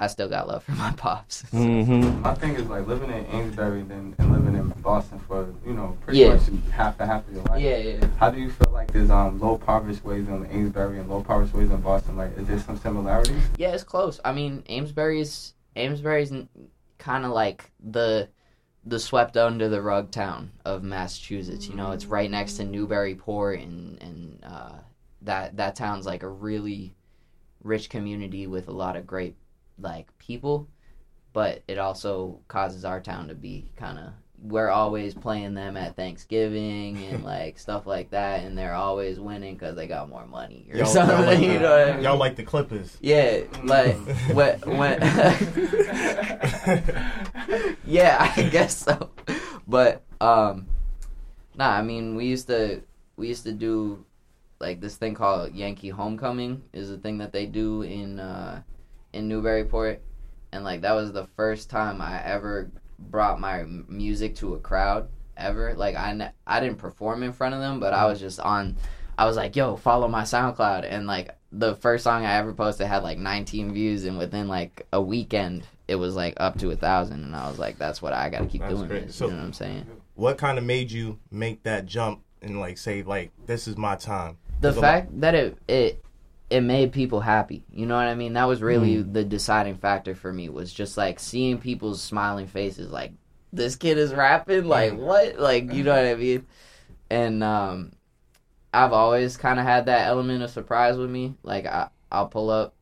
i 0.03 0.07
still 0.09 0.29
got 0.29 0.49
love 0.49 0.63
for 0.65 0.73
my 0.73 0.93
pops 0.93 1.43
Mhm. 1.53 2.21
my 2.23 2.35
thing 2.35 2.55
is 2.57 2.67
like 2.69 2.87
living 2.87 3.11
in 3.11 3.25
Amesbury 3.27 3.83
then 3.83 4.15
and 4.19 4.33
living 4.33 4.55
in 4.57 4.69
Boston 4.83 5.19
for 5.29 5.47
you 5.65 5.75
know 5.75 5.97
pretty 6.05 6.19
Yeah. 6.21 6.35
much 6.35 6.43
half 6.73 6.99
the 6.99 7.07
half 7.07 7.27
of 7.29 7.35
your 7.35 7.45
life. 7.45 7.63
Yeah, 7.63 7.77
yeah. 7.77 8.07
How 8.19 8.31
do 8.31 8.41
you 8.41 8.51
feel 8.51 8.71
like 8.73 8.91
there's 8.93 9.11
um 9.11 9.39
low 9.39 9.57
poverty 9.59 9.99
ways 10.03 10.27
in 10.29 10.45
Amesbury 10.47 10.99
and 10.99 11.09
low 11.09 11.23
poverty 11.23 11.57
ways 11.57 11.71
in 11.71 11.81
Boston? 11.81 12.17
Like, 12.17 12.37
is 12.37 12.47
there 12.49 12.59
some 12.59 12.77
similarities? 12.79 13.43
Yeah, 13.59 13.75
it's 13.75 13.85
close. 13.85 14.19
I 14.25 14.33
mean, 14.33 14.65
Amesbury's 14.69 15.55
Amesbury's 15.77 16.33
kind 16.99 17.25
of 17.25 17.31
like 17.31 17.71
the 17.79 18.29
the 18.85 18.99
swept 18.99 19.37
under 19.37 19.69
the 19.69 19.81
rug 19.81 20.11
town 20.11 20.51
of 20.65 20.83
Massachusetts. 20.83 21.69
You 21.69 21.77
know, 21.77 21.93
it's 21.93 22.07
right 22.07 22.31
next 22.31 22.55
to 22.55 22.65
Newburyport, 22.65 23.61
and 23.61 24.03
and 24.03 24.45
uh, 24.45 24.73
that 25.23 25.57
that 25.59 25.77
town's 25.77 26.07
like 26.07 26.23
a 26.25 26.29
really 26.29 26.95
rich 27.63 27.89
community 27.89 28.47
with 28.49 28.67
a 28.69 28.73
lot 28.73 28.97
of 28.97 29.07
great 29.07 29.37
like 29.79 30.07
people, 30.19 30.69
but 31.33 31.63
it 31.69 31.79
also 31.79 32.41
causes 32.49 32.85
our 32.85 33.01
town 33.01 33.29
to 33.29 33.35
be 33.35 33.71
kind 33.77 33.99
of. 33.99 34.13
We're 34.45 34.71
always 34.71 35.15
playing 35.15 35.55
them 35.55 35.77
at 35.77 35.95
Thanksgiving 35.95 36.97
and 37.05 37.23
like 37.35 37.59
stuff 37.61 37.87
like 37.87 38.11
that, 38.11 38.43
and 38.43 38.59
they're 38.59 38.75
always 38.75 39.21
winning 39.21 39.55
because 39.55 39.77
they 39.77 39.87
got 39.87 40.09
more 40.09 40.27
money 40.27 40.67
or 40.73 40.79
Y'all, 40.79 40.87
something. 40.87 41.17
y'all 41.17 41.27
like 41.27 41.39
you 41.41 41.53
the, 41.55 41.59
know 41.61 41.71
what 41.79 41.89
I 41.89 41.93
mean? 41.95 42.03
y'all 42.05 42.17
like 42.17 42.35
the 42.37 42.43
Clippers. 42.43 42.97
Yeah, 43.01 43.43
like 43.63 43.97
when, 44.35 44.59
when 44.63 45.01
yeah, 47.85 48.33
I 48.37 48.43
guess 48.51 48.77
so. 48.79 49.11
But 49.67 50.03
um, 50.21 50.67
Nah, 51.55 51.71
I 51.77 51.83
mean 51.83 52.17
we 52.17 52.27
used 52.27 52.47
to 52.49 52.83
we 53.17 53.29
used 53.29 53.45
to 53.45 53.53
do 53.53 54.05
like 54.59 54.81
this 54.81 54.97
thing 54.97 55.15
called 55.15 55.53
Yankee 55.55 55.91
Homecoming 55.91 56.63
is 56.73 56.91
a 56.91 56.97
thing 56.97 57.19
that 57.19 57.33
they 57.33 57.47
do 57.47 57.83
in 57.83 58.19
uh 58.19 58.63
in 59.13 59.29
Newburyport 59.29 60.01
and 60.53 60.65
like 60.65 60.83
that 60.83 60.93
was 60.93 61.13
the 61.13 61.27
first 61.37 61.71
time 61.71 62.01
I 62.01 62.23
ever 62.23 62.71
brought 62.99 63.41
my 63.41 63.65
music 63.65 64.37
to 64.37 64.55
a 64.55 64.59
crowd 64.59 65.09
ever. 65.37 65.75
Like 65.75 65.97
I 65.97 66.13
ne- 66.13 66.33
I 66.47 66.61
didn't 66.61 66.79
perform 66.79 67.23
in 67.23 67.33
front 67.33 67.55
of 67.55 67.61
them, 67.61 67.81
but 67.81 67.95
I 67.95 68.07
was 68.07 68.19
mm. 68.19 68.23
just 68.23 68.41
on 68.41 68.77
I 69.19 69.27
was 69.27 69.37
like, 69.37 69.57
"Yo, 69.57 69.77
follow 69.77 70.09
my 70.09 70.23
SoundCloud." 70.23 70.87
And 70.89 71.07
like 71.07 71.37
the 71.51 71.75
first 71.77 72.05
song 72.05 72.25
I 72.25 72.35
ever 72.35 72.53
posted 72.53 72.87
had 72.87 73.03
like 73.03 73.19
19 73.19 73.73
views 73.73 74.05
and 74.05 74.19
within 74.19 74.49
like 74.49 74.87
a 74.93 75.01
weekend 75.01 75.67
it 75.89 75.97
was 75.97 76.15
like 76.15 76.35
up 76.39 76.59
to 76.59 76.67
a 76.67 76.77
1000 76.77 77.25
and 77.25 77.35
I 77.35 77.49
was 77.49 77.59
like, 77.59 77.79
"That's 77.79 78.01
what 78.01 78.13
I 78.13 78.29
got 78.29 78.41
to 78.41 78.47
keep 78.47 78.61
That's 78.61 78.75
doing." 78.75 78.89
great. 78.89 79.07
This, 79.07 79.17
So- 79.17 79.27
you 79.27 79.33
know 79.33 79.39
what 79.39 79.45
I'm 79.47 79.53
saying? 79.53 79.87
What 80.15 80.37
kind 80.37 80.59
of 80.59 80.65
made 80.65 80.91
you 80.91 81.19
make 81.31 81.63
that 81.63 81.87
jump 81.87 82.21
and 82.43 82.61
like 82.61 82.77
say 82.77 83.03
like 83.03 83.31
this 83.47 83.67
is 83.67 83.77
my 83.79 83.97
time? 83.97 84.37
The 84.61 84.71
a 84.71 84.73
lot- 84.73 84.81
fact 84.81 85.21
that 85.21 85.35
it 85.35 85.59
it 85.67 86.05
it 86.53 86.61
made 86.61 86.93
people 86.93 87.21
happy. 87.21 87.65
You 87.73 87.87
know 87.87 87.97
what 87.97 88.07
i 88.09 88.15
mean? 88.15 88.35
That 88.35 88.45
was 88.49 88.61
really 88.63 88.97
Mm. 88.97 89.13
the 89.13 89.25
deciding 89.25 89.77
factor 89.77 90.15
for 90.15 90.33
me 90.33 90.49
was 90.49 90.73
just 90.73 90.97
like 90.97 91.19
seeing 91.19 91.59
people's 91.59 92.03
smiling 92.03 92.47
faces 92.47 92.91
like 92.91 93.13
this 93.53 93.77
kid 93.77 93.99
is 93.99 94.15
rapping? 94.15 94.65
Like 94.65 94.95
what? 94.97 95.39
Like 95.39 95.73
you 95.73 95.83
know 95.85 95.95
what 95.95 96.05
i 96.07 96.15
mean? 96.15 96.47
And 97.11 97.43
um 97.43 97.93
i've 98.75 98.93
always 98.93 99.37
kind 99.37 99.59
of 99.61 99.67
had 99.67 99.87
that 99.87 100.07
element 100.07 100.43
of 100.43 100.51
surprise 100.51 100.97
with 100.97 101.11
me. 101.11 101.35
Like 101.43 101.67
I, 101.67 101.89
i'll 102.11 102.29
pull 102.29 102.51
up. 102.51 102.75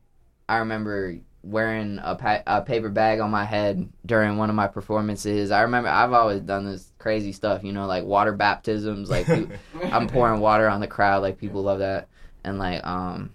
I 0.49 0.57
remember 0.57 1.17
wearing 1.43 1.99
a, 2.03 2.15
pa- 2.15 2.43
a 2.45 2.61
paper 2.61 2.89
bag 2.89 3.19
on 3.19 3.31
my 3.31 3.43
head 3.45 3.89
during 4.05 4.37
one 4.37 4.49
of 4.49 4.55
my 4.55 4.67
performances. 4.67 5.49
I 5.51 5.61
remember 5.61 5.89
i've 5.89 6.13
always 6.13 6.41
done 6.41 6.65
this 6.65 6.91
crazy 6.99 7.31
stuff 7.31 7.63
you 7.63 7.71
know 7.73 7.87
like 7.87 8.03
water 8.03 8.33
baptisms. 8.33 9.09
Like 9.09 9.27
i'm 9.91 10.07
pouring 10.07 10.39
water 10.41 10.67
on 10.69 10.81
the 10.81 10.87
crowd. 10.87 11.21
Like 11.21 11.37
people 11.37 11.63
love 11.63 11.79
that. 11.79 12.07
And 12.43 12.57
like 12.57 12.85
um 12.85 13.31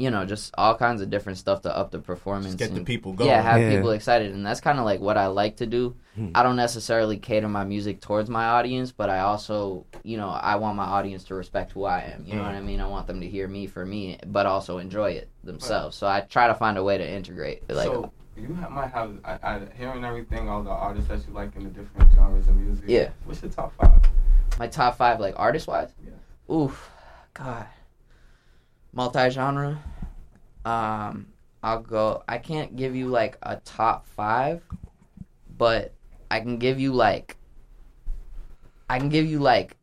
you 0.00 0.10
know 0.10 0.24
just 0.24 0.52
all 0.56 0.74
kinds 0.74 1.00
of 1.02 1.10
different 1.10 1.36
stuff 1.38 1.62
to 1.62 1.76
up 1.76 1.90
the 1.90 1.98
performance 1.98 2.54
get 2.54 2.70
the 2.70 2.76
and- 2.78 2.86
people 2.86 3.14
yeah 3.20 3.42
have 3.42 3.60
Yeah. 3.60 3.74
people 3.74 3.90
excited 3.90 4.32
and 4.34 4.44
that's 4.46 4.60
kind 4.60 4.78
of 4.78 4.84
like 4.84 5.00
what 5.00 5.16
i 5.18 5.26
like 5.26 5.56
to 5.56 5.66
do 5.66 5.94
Hmm. 6.16 6.30
i 6.34 6.42
don't 6.42 6.56
necessarily 6.56 7.18
cater 7.18 7.48
my 7.48 7.64
music 7.64 8.00
towards 8.00 8.28
my 8.28 8.44
audience 8.56 8.90
but 8.92 9.08
i 9.10 9.20
also 9.20 9.86
you 10.02 10.16
know 10.16 10.28
i 10.30 10.56
want 10.56 10.76
my 10.76 10.84
audience 10.84 11.22
to 11.24 11.34
respect 11.34 11.72
who 11.72 11.84
i 11.84 12.00
am 12.00 12.24
you 12.26 12.34
know 12.34 12.42
what 12.42 12.54
i 12.54 12.60
mean 12.60 12.80
i 12.80 12.86
want 12.86 13.06
them 13.06 13.20
to 13.20 13.28
hear 13.28 13.46
me 13.46 13.66
for 13.68 13.84
me 13.86 14.18
but 14.26 14.44
also 14.46 14.78
enjoy 14.78 15.10
it 15.12 15.28
themselves 15.44 15.96
so 15.96 16.06
i 16.08 16.20
try 16.22 16.48
to 16.48 16.54
find 16.54 16.76
a 16.78 16.82
way 16.82 16.98
to 16.98 17.08
integrate 17.08 17.62
like 17.70 17.86
so 17.86 18.10
you 18.36 18.54
ha- 18.54 18.68
might 18.70 18.90
have 18.92 19.10
I, 19.24 19.32
I, 19.42 19.60
hearing 19.76 20.02
everything, 20.04 20.48
all 20.48 20.62
the 20.62 20.70
artists 20.70 21.08
that 21.10 21.20
you 21.26 21.34
like 21.34 21.54
in 21.56 21.64
the 21.64 21.68
different 21.70 22.10
genres 22.14 22.48
of 22.48 22.56
music. 22.56 22.84
Yeah. 22.88 23.10
What's 23.26 23.42
your 23.42 23.50
top 23.50 23.70
five? 23.76 24.00
my 24.58 24.66
top 24.66 24.96
five 24.96 25.20
like 25.20 25.34
artist 25.38 25.66
wise 25.68 25.90
Yeah. 26.02 26.54
oof 26.54 26.90
god 27.34 27.66
multi-genre 28.92 29.82
um 30.64 31.26
i'll 31.62 31.80
go 31.80 32.22
i 32.28 32.38
can't 32.38 32.76
give 32.76 32.94
you 32.94 33.06
like 33.06 33.38
a 33.42 33.56
top 33.56 34.06
five 34.06 34.62
but 35.56 35.94
i 36.30 36.40
can 36.40 36.58
give 36.58 36.80
you 36.80 36.92
like 36.92 37.36
i 38.88 38.98
can 38.98 39.08
give 39.08 39.26
you 39.26 39.38
like 39.38 39.76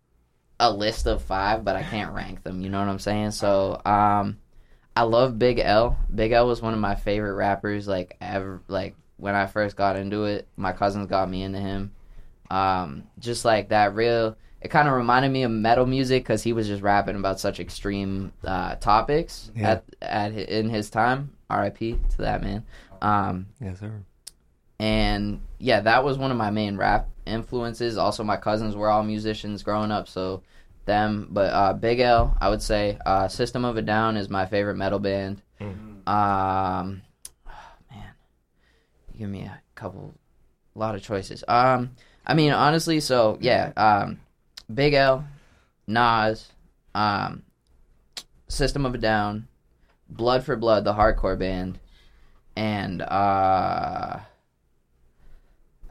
a 0.60 0.72
list 0.72 1.06
of 1.06 1.22
five 1.22 1.64
but 1.64 1.76
i 1.76 1.84
can't 1.84 2.14
rank 2.14 2.44
them 2.44 2.62
you 2.62 2.70
know 2.70 2.80
what 2.80 2.90
i'm 2.90 3.00
saying? 3.00 3.32
So 3.32 3.80
um 3.86 4.40
i 4.96 5.04
love 5.04 5.38
big 5.38 5.60
l. 5.60 5.98
Big 6.14 6.32
l 6.32 6.48
was 6.48 6.62
one 6.62 6.74
of 6.74 6.80
my 6.80 6.96
favorite 6.96 7.36
rappers 7.36 7.88
like 7.88 8.18
ever 8.20 8.62
like 8.68 8.96
when 9.18 9.36
i 9.36 9.46
first 9.46 9.76
got 9.76 9.98
into 9.98 10.26
it 10.26 10.48
my 10.58 10.74
cousins 10.74 11.08
got 11.08 11.30
me 11.30 11.44
into 11.44 11.60
him. 11.60 11.92
Um 12.50 13.04
just 13.20 13.46
like 13.46 13.70
that 13.70 13.94
real 13.94 14.36
it 14.67 14.71
kind 14.71 14.89
of 14.89 14.93
reminded 14.95 15.31
me 15.31 15.43
of 15.43 15.51
metal 15.51 15.86
music 15.86 16.24
because 16.24 16.43
he 16.43 16.51
was 16.51 16.67
just 16.67 16.83
rapping 16.83 17.15
about 17.15 17.39
such 17.39 17.59
extreme 17.62 18.33
uh, 18.43 18.75
topics 18.75 19.50
Yeah. 19.55 19.71
at 19.71 19.83
at 20.01 20.31
in 20.33 20.69
his 20.69 20.89
time. 20.89 21.31
R.I.P. 21.50 21.97
to 22.12 22.17
that 22.17 22.41
man. 22.43 22.65
Um, 23.01 23.47
Yes, 23.62 23.79
sir. 23.79 23.93
and 24.79 25.39
yeah, 25.59 25.79
that 25.79 26.03
was 26.03 26.17
one 26.17 26.31
of 26.31 26.38
my 26.38 26.50
main 26.51 26.75
rap 26.75 27.07
influences. 27.25 27.97
Also, 27.97 28.24
my 28.25 28.36
cousins 28.36 28.75
were 28.75 28.89
all 28.89 29.03
musicians 29.03 29.63
growing 29.63 29.89
up, 29.91 30.09
so 30.09 30.43
them. 30.86 31.27
But 31.31 31.53
uh, 31.53 31.71
Big 31.74 32.01
L, 32.01 32.36
I 32.41 32.50
would 32.50 32.62
say, 32.62 32.97
uh, 33.05 33.29
System 33.29 33.63
of 33.63 33.77
a 33.77 33.81
Down 33.81 34.17
is 34.17 34.29
my 34.29 34.45
favorite 34.45 34.75
metal 34.75 35.00
band. 35.00 35.41
Um, 35.62 37.01
man, 37.89 38.12
give 39.17 39.29
me 39.29 39.43
a 39.43 39.62
couple, 39.75 40.13
a 40.75 40.79
lot 40.79 40.95
of 40.95 41.01
choices. 41.01 41.43
Um, 41.47 41.91
I 42.25 42.33
mean, 42.33 42.51
honestly, 42.51 43.00
so 43.00 43.38
yeah, 43.39 43.71
um, 43.77 44.19
Big 44.74 44.93
L, 44.93 45.25
Nas, 45.88 46.51
um, 46.93 47.43
System 48.47 48.86
of 48.86 48.95
a 48.95 48.97
Down, 48.97 49.47
Blood 50.09 50.43
for 50.43 50.55
Blood, 50.55 50.83
the 50.83 50.93
hardcore 50.93 51.38
band, 51.38 51.79
and 52.55 53.01
uh, 53.01 54.19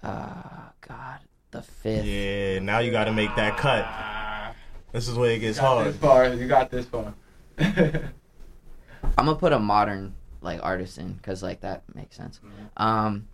uh, 0.03 0.43
God, 0.87 1.19
the 1.51 1.63
fifth. 1.63 2.05
Yeah, 2.05 2.59
now 2.61 2.79
you 2.79 2.91
got 2.91 3.05
to 3.05 3.13
make 3.13 3.35
that 3.37 3.57
cut. 3.57 3.87
This 4.93 5.09
is 5.09 5.15
where 5.17 5.33
it 5.33 5.41
gets 5.41 5.59
You 5.59 5.63
got 5.63 5.75
hard. 5.75 5.87
This 5.87 5.97
far. 5.97 6.29
You 6.35 6.49
got 6.49 6.71
this 6.71 6.87
far. 6.87 7.15
I'm 9.19 9.25
gonna 9.25 9.37
put 9.37 9.53
a 9.53 9.59
modern 9.59 10.15
like 10.41 10.61
artist 10.63 10.99
in 10.99 11.13
because 11.13 11.43
like 11.43 11.61
that 11.61 11.83
makes 11.95 12.17
sense. 12.17 12.41
Um, 12.77 13.29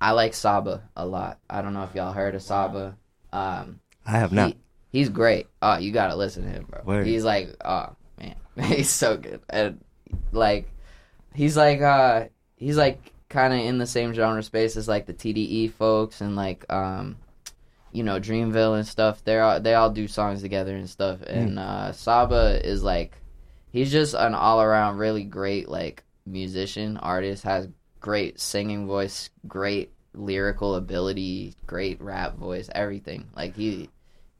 I 0.00 0.12
like 0.12 0.34
Saba 0.34 0.82
a 0.96 1.06
lot. 1.06 1.38
I 1.48 1.62
don't 1.62 1.74
know 1.74 1.84
if 1.84 1.94
y'all 1.94 2.12
heard 2.12 2.34
of 2.34 2.42
Saba. 2.42 2.96
Um, 3.32 3.80
I 4.08 4.12
have 4.18 4.32
not. 4.32 4.48
he- 4.52 4.56
he's 4.98 5.08
great. 5.10 5.46
Oh, 5.62 5.76
you 5.76 5.92
gotta 5.92 6.16
listen 6.16 6.44
to 6.44 6.48
him, 6.50 6.66
bro. 6.68 6.80
Word. 6.84 7.06
He's 7.06 7.24
like, 7.24 7.54
oh 7.64 7.94
man, 8.18 8.34
he's 8.64 8.90
so 8.90 9.16
good. 9.16 9.40
And 9.50 9.80
like, 10.32 10.70
he's 11.34 11.56
like, 11.56 11.80
uh, 11.82 12.24
he's 12.56 12.76
like 12.76 13.12
kind 13.28 13.52
of 13.52 13.60
in 13.60 13.76
the 13.78 13.86
same 13.86 14.14
genre 14.14 14.42
space 14.42 14.76
as 14.76 14.88
like 14.88 15.04
the 15.06 15.12
TDE 15.14 15.72
folks 15.72 16.22
and 16.22 16.34
like, 16.36 16.64
um, 16.72 17.16
you 17.92 18.02
know, 18.02 18.18
Dreamville 18.18 18.76
and 18.78 18.86
stuff. 18.86 19.22
They're 19.24 19.42
all, 19.42 19.60
they 19.60 19.74
all 19.74 19.90
do 19.90 20.08
songs 20.08 20.40
together 20.42 20.74
and 20.74 20.88
stuff. 20.88 21.20
And 21.22 21.58
uh, 21.58 21.92
Saba 21.92 22.66
is 22.66 22.82
like, 22.82 23.12
he's 23.70 23.92
just 23.92 24.14
an 24.14 24.34
all 24.34 24.62
around 24.62 24.96
really 24.96 25.24
great 25.24 25.68
like 25.68 26.02
musician, 26.26 26.96
artist. 26.96 27.44
Has 27.44 27.68
great 28.00 28.40
singing 28.40 28.86
voice, 28.86 29.28
great 29.46 29.92
lyrical 30.14 30.74
ability, 30.76 31.54
great 31.66 32.00
rap 32.00 32.36
voice, 32.36 32.70
everything. 32.74 33.28
Like 33.36 33.54
he, 33.56 33.90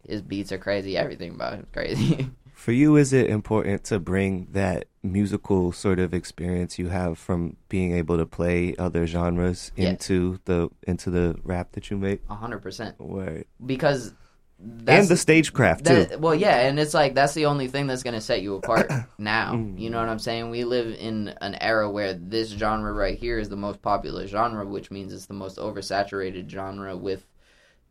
his 0.07 0.23
beats 0.23 0.53
are 0.53 0.59
crazy. 0.59 0.97
Everything 0.97 1.31
about 1.33 1.55
him 1.55 1.61
is 1.61 1.67
crazy. 1.73 2.31
For 2.55 2.73
you, 2.73 2.97
is 2.97 3.13
it 3.13 3.31
important 3.31 3.85
to 3.85 4.01
bring 4.01 4.49
that 4.51 4.87
musical 5.05 5.71
sort 5.71 6.01
of 6.01 6.13
experience 6.13 6.77
you 6.77 6.89
have 6.89 7.17
from 7.17 7.57
being 7.69 7.93
able 7.95 8.17
to 8.19 8.27
play 8.27 8.75
other 8.77 9.07
genres 9.07 9.71
Yeah. 9.77 9.91
into 9.91 10.41
the 10.45 10.69
into 10.85 11.11
the 11.11 11.37
rap 11.45 11.73
that 11.73 11.89
you 11.89 11.97
make? 11.97 12.21
A 12.29 12.35
hundred 12.35 12.59
percent. 12.59 12.99
Word. 13.01 13.45
Because 13.65 14.13
that's 14.59 15.03
and 15.03 15.09
the 15.09 15.17
stagecraft 15.17 15.87
too. 15.87 16.09
Well, 16.19 16.35
yeah, 16.35 16.67
and 16.67 16.81
it's 16.81 16.95
like 16.95 17.15
that's 17.15 17.33
the 17.35 17.47
only 17.47 17.69
thing 17.69 17.87
that's 17.87 18.03
gonna 18.03 18.21
set 18.21 18.43
you 18.43 18.57
apart 18.57 18.91
now. 19.19 19.53
Mm. 19.53 19.79
You 19.79 19.91
know 19.91 20.01
what 20.01 20.09
I'm 20.09 20.19
saying? 20.19 20.51
We 20.51 20.65
live 20.65 20.93
in 20.99 21.29
an 21.41 21.55
era 21.61 21.89
where 21.89 22.13
this 22.13 22.49
genre 22.49 22.93
right 22.93 23.17
here 23.17 23.39
is 23.39 23.49
the 23.49 23.57
most 23.57 23.81
popular 23.83 24.27
genre, 24.27 24.67
which 24.67 24.91
means 24.91 25.13
it's 25.13 25.27
the 25.27 25.33
most 25.35 25.59
oversaturated 25.59 26.51
genre 26.51 26.97
with 26.97 27.25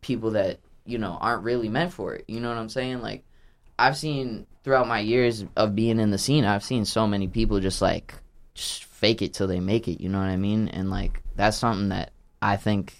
people 0.02 0.32
that 0.32 0.60
you 0.88 0.98
know 0.98 1.16
aren't 1.20 1.44
really 1.44 1.68
meant 1.68 1.92
for 1.92 2.14
it. 2.14 2.24
You 2.28 2.40
know 2.40 2.48
what 2.48 2.58
I'm 2.58 2.68
saying? 2.68 3.00
Like 3.02 3.24
I've 3.78 3.96
seen 3.96 4.46
throughout 4.64 4.88
my 4.88 5.00
years 5.00 5.44
of 5.56 5.74
being 5.76 6.00
in 6.00 6.10
the 6.10 6.18
scene, 6.18 6.44
I've 6.44 6.64
seen 6.64 6.84
so 6.84 7.06
many 7.06 7.28
people 7.28 7.60
just 7.60 7.80
like 7.82 8.14
just 8.54 8.84
fake 8.84 9.22
it 9.22 9.34
till 9.34 9.46
they 9.46 9.60
make 9.60 9.86
it. 9.86 10.02
You 10.02 10.08
know 10.08 10.18
what 10.18 10.28
I 10.28 10.36
mean? 10.36 10.68
And 10.68 10.90
like 10.90 11.22
that's 11.36 11.56
something 11.56 11.90
that 11.90 12.10
I 12.42 12.56
think 12.56 12.94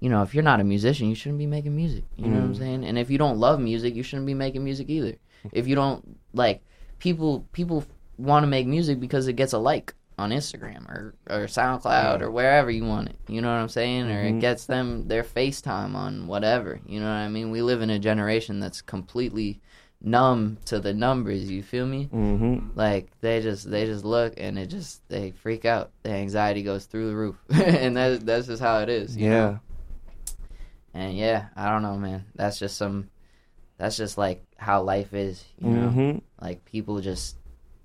you 0.00 0.10
know, 0.10 0.22
if 0.22 0.34
you're 0.34 0.42
not 0.42 0.58
a 0.60 0.64
musician, 0.64 1.08
you 1.08 1.14
shouldn't 1.14 1.38
be 1.38 1.46
making 1.46 1.76
music. 1.76 2.02
You 2.16 2.28
know 2.28 2.38
what 2.40 2.46
I'm 2.46 2.54
Mm. 2.54 2.58
saying? 2.58 2.84
And 2.84 2.98
if 2.98 3.08
you 3.08 3.18
don't 3.18 3.38
love 3.38 3.60
music, 3.60 3.94
you 3.94 4.02
shouldn't 4.02 4.26
be 4.26 4.34
making 4.34 4.64
music 4.64 4.90
either. 4.90 5.14
If 5.52 5.68
you 5.68 5.76
don't 5.76 6.18
like 6.34 6.60
people 6.98 7.46
people 7.52 7.84
want 8.18 8.42
to 8.42 8.48
make 8.48 8.66
music 8.66 8.98
because 9.00 9.28
it 9.28 9.34
gets 9.34 9.52
a 9.52 9.58
like 9.58 9.94
on 10.22 10.30
Instagram 10.30 10.88
or 10.88 11.14
or 11.28 11.46
SoundCloud 11.46 12.20
or 12.22 12.30
wherever 12.30 12.70
you 12.70 12.84
want 12.84 13.08
it. 13.10 13.16
You 13.28 13.40
know 13.42 13.48
what 13.48 13.60
I'm 13.60 13.68
saying? 13.68 14.10
Or 14.10 14.22
it 14.22 14.32
Mhm. 14.34 14.40
gets 14.40 14.66
them 14.66 15.08
their 15.08 15.22
FaceTime 15.24 15.94
on 15.94 16.26
whatever. 16.26 16.80
You 16.86 17.00
know 17.00 17.06
what 17.06 17.12
I 17.26 17.28
mean? 17.28 17.50
We 17.50 17.60
live 17.62 17.82
in 17.82 17.90
a 17.90 17.98
generation 17.98 18.60
that's 18.60 18.80
completely 18.82 19.60
numb 20.04 20.58
to 20.64 20.80
the 20.80 20.92
numbers, 20.92 21.48
you 21.48 21.62
feel 21.62 21.86
me? 21.86 22.08
Mm-hmm. 22.12 22.70
Like 22.74 23.10
they 23.20 23.40
just 23.40 23.70
they 23.70 23.84
just 23.86 24.04
look 24.04 24.34
and 24.36 24.58
it 24.58 24.66
just 24.66 25.06
they 25.08 25.30
freak 25.30 25.64
out. 25.64 25.90
The 26.02 26.10
anxiety 26.10 26.62
goes 26.62 26.86
through 26.86 27.08
the 27.08 27.16
roof. 27.16 27.36
and 27.50 27.96
that's 27.96 28.22
that's 28.24 28.46
just 28.48 28.62
how 28.62 28.78
it 28.80 28.88
is. 28.88 29.16
you 29.16 29.28
know? 29.30 29.36
Yeah. 29.50 29.58
And 30.94 31.16
yeah, 31.16 31.46
I 31.56 31.70
don't 31.70 31.82
know, 31.82 31.96
man. 31.96 32.24
That's 32.34 32.58
just 32.58 32.76
some. 32.76 33.08
That's 33.78 33.96
just 33.96 34.18
like 34.18 34.44
how 34.58 34.82
life 34.82 35.14
is, 35.14 35.42
you 35.58 35.70
know. 35.70 35.88
Mhm. 35.88 36.20
Like 36.40 36.64
people 36.64 37.00
just. 37.00 37.36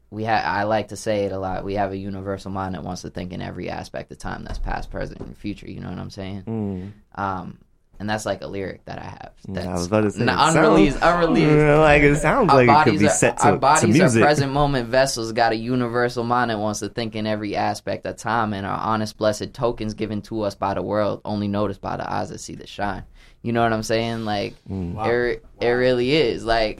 We 0.10 0.24
have. 0.24 0.44
I 0.46 0.64
like 0.64 0.90
to 0.90 0.96
say 0.96 1.26
it 1.26 1.32
a 1.32 1.40
lot. 1.40 1.66
We 1.66 1.74
have 1.76 1.92
a 1.92 1.98
universal 1.98 2.50
mind 2.52 2.76
that 2.76 2.84
wants 2.84 3.02
to 3.02 3.10
think 3.10 3.34
in 3.34 3.42
every 3.42 3.70
aspect 3.70 4.12
of 4.12 4.18
time. 4.18 4.44
That's 4.46 4.60
past, 4.60 4.90
present, 4.90 5.20
and 5.20 5.38
future. 5.38 5.70
You 5.70 5.82
know 5.82 5.90
what 5.90 6.00
I'm 6.00 6.10
saying? 6.10 6.44
Mm. 6.44 6.92
Um, 7.22 7.58
and 8.00 8.08
that's 8.10 8.26
like 8.28 8.42
a 8.44 8.48
lyric 8.48 8.86
that 8.86 9.00
I 9.00 9.06
have. 9.06 9.32
That's 9.50 9.68
I 9.68 9.74
was 9.74 9.88
about 9.88 10.02
to 10.02 10.12
say, 10.12 10.22
n- 10.22 10.30
it 10.30 10.36
unreleased. 10.38 11.00
sounds- 11.00 11.26
unreleased. 11.26 11.50
like, 11.80 12.02
it 12.04 12.16
sounds 12.18 12.50
Our 12.52 12.64
like 12.64 12.88
it 12.88 12.92
could 12.92 13.00
be 13.00 13.08
are, 13.08 13.10
set 13.10 13.38
to- 13.40 13.44
our 13.46 13.52
to 13.54 13.58
bodies 13.58 13.98
music. 13.98 14.22
are 14.22 14.26
present 14.28 14.54
moment 14.54 14.88
vessels. 14.88 15.32
Got 15.34 15.52
a 15.52 15.56
universal 15.56 16.24
mind 16.24 16.52
that 16.52 16.60
wants 16.60 16.80
to 16.82 16.90
think 16.90 17.16
in 17.16 17.26
every 17.28 17.56
aspect 17.56 18.06
of 18.06 18.16
time, 18.18 18.54
and 18.54 18.66
our 18.68 18.78
honest, 18.80 19.18
blessed 19.18 19.52
tokens 19.54 19.94
given 19.96 20.22
to 20.24 20.44
us 20.44 20.54
by 20.56 20.74
the 20.76 20.82
world, 20.84 21.22
only 21.26 21.48
noticed 21.48 21.82
by 21.82 21.98
the 21.98 22.10
eyes 22.10 22.30
that 22.30 22.38
see 22.40 22.54
the 22.56 22.68
shine. 22.68 23.04
You 23.42 23.52
know 23.52 23.64
what 23.64 23.74
I'm 23.74 23.84
saying? 23.84 24.26
Like, 24.26 24.54
Mm. 24.70 25.06
it, 25.34 25.44
it 25.60 25.68
really 25.70 26.12
is. 26.14 26.46
Like, 26.46 26.80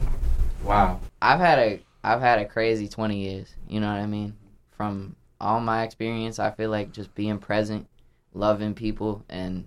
wow. 0.64 1.00
I've 1.22 1.40
had 1.40 1.60
a 1.60 1.80
I've 2.08 2.22
had 2.22 2.40
a 2.40 2.46
crazy 2.46 2.88
20 2.88 3.18
years. 3.18 3.54
You 3.68 3.80
know 3.80 3.88
what 3.88 4.00
I 4.00 4.06
mean? 4.06 4.36
From 4.72 5.16
all 5.42 5.60
my 5.60 5.84
experience, 5.84 6.40
I 6.40 6.52
feel 6.52 6.70
like 6.70 6.92
just 6.92 7.14
being 7.16 7.38
present, 7.38 7.88
loving 8.34 8.74
people, 8.74 9.26
and 9.30 9.66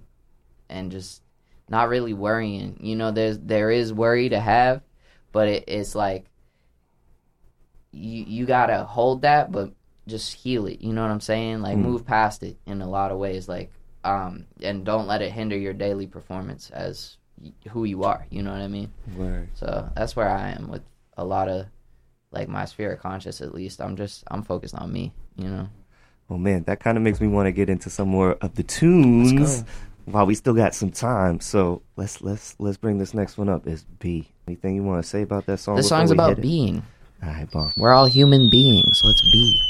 and 0.68 0.90
just 0.90 1.23
not 1.68 1.88
really 1.88 2.14
worrying. 2.14 2.78
You 2.80 2.97
know, 2.97 3.11
there's 3.11 3.38
there 3.38 3.70
is 3.70 3.92
worry 3.92 4.28
to 4.30 4.40
have, 4.40 4.82
but 5.32 5.49
it, 5.49 5.64
it's 5.68 5.94
like 5.94 6.26
you 7.92 8.25
you 8.26 8.47
gotta 8.47 8.85
hold 8.85 9.23
that, 9.23 9.52
but 9.52 9.73
just 10.06 10.32
heal 10.32 10.66
it. 10.66 10.80
You 10.80 10.92
know 10.92 11.02
what 11.02 11.11
I'm 11.11 11.20
saying? 11.20 11.61
Like 11.61 11.76
Mm. 11.76 11.82
move 11.82 12.06
past 12.06 12.42
it 12.42 12.56
in 12.66 12.80
a 12.82 12.88
lot 12.88 13.11
of 13.12 13.18
ways. 13.18 13.49
Like 13.49 13.70
um, 14.02 14.47
and 14.62 14.85
don't 14.85 15.06
let 15.06 15.20
it 15.20 15.30
hinder 15.30 15.59
your 15.59 15.75
daily 15.75 16.06
performance 16.06 16.70
as 16.70 17.18
y- 17.40 17.52
who 17.68 17.85
you 17.85 18.04
are. 18.04 18.26
You 18.30 18.42
know 18.42 18.50
what 18.52 18.62
I 18.62 18.68
mean? 18.68 18.90
Word. 19.14 19.49
So 19.54 19.90
that's 19.94 20.16
where 20.16 20.28
I 20.28 20.50
am 20.52 20.68
with 20.70 20.82
a 21.18 21.25
lot 21.25 21.49
of 21.49 21.66
like 22.32 22.49
my 22.49 22.64
sphere 22.64 22.92
of 22.92 23.00
conscious. 23.00 23.40
At 23.40 23.54
least 23.54 23.80
I'm 23.80 23.96
just 23.96 24.25
I'm 24.30 24.42
focused 24.42 24.75
on 24.75 24.92
me. 24.92 25.12
You 25.37 25.49
know. 25.49 25.68
Well, 26.28 26.38
man, 26.38 26.62
that 26.64 26.80
kind 26.80 26.96
of 26.96 27.02
makes 27.02 27.20
me 27.20 27.26
want 27.26 27.46
to 27.46 27.52
get 27.52 27.68
into 27.68 27.90
some 27.90 28.08
more 28.08 28.32
of 28.40 28.54
the 28.54 28.62
tunes 28.62 29.64
while 30.04 30.26
we 30.26 30.34
still 30.34 30.54
got 30.54 30.75
some 30.75 30.90
time. 30.90 31.40
So 31.40 31.82
let's 31.96 32.22
let's 32.22 32.54
let's 32.58 32.76
bring 32.76 32.99
this 32.99 33.14
next 33.14 33.37
one 33.37 33.49
up. 33.49 33.66
Is 33.66 33.84
B? 33.99 34.28
Anything 34.46 34.76
you 34.76 34.82
want 34.82 35.02
to 35.02 35.08
say 35.08 35.22
about 35.22 35.46
that 35.46 35.58
song? 35.58 35.76
The 35.76 35.82
before 35.82 35.88
song's 35.88 36.10
about 36.10 36.40
being. 36.40 36.82
All 37.22 37.28
right, 37.28 37.50
bomb. 37.50 37.72
We're 37.76 37.92
all 37.92 38.06
human 38.06 38.49
beings. 38.50 39.02
Let's 39.04 39.22
be. 39.30 39.70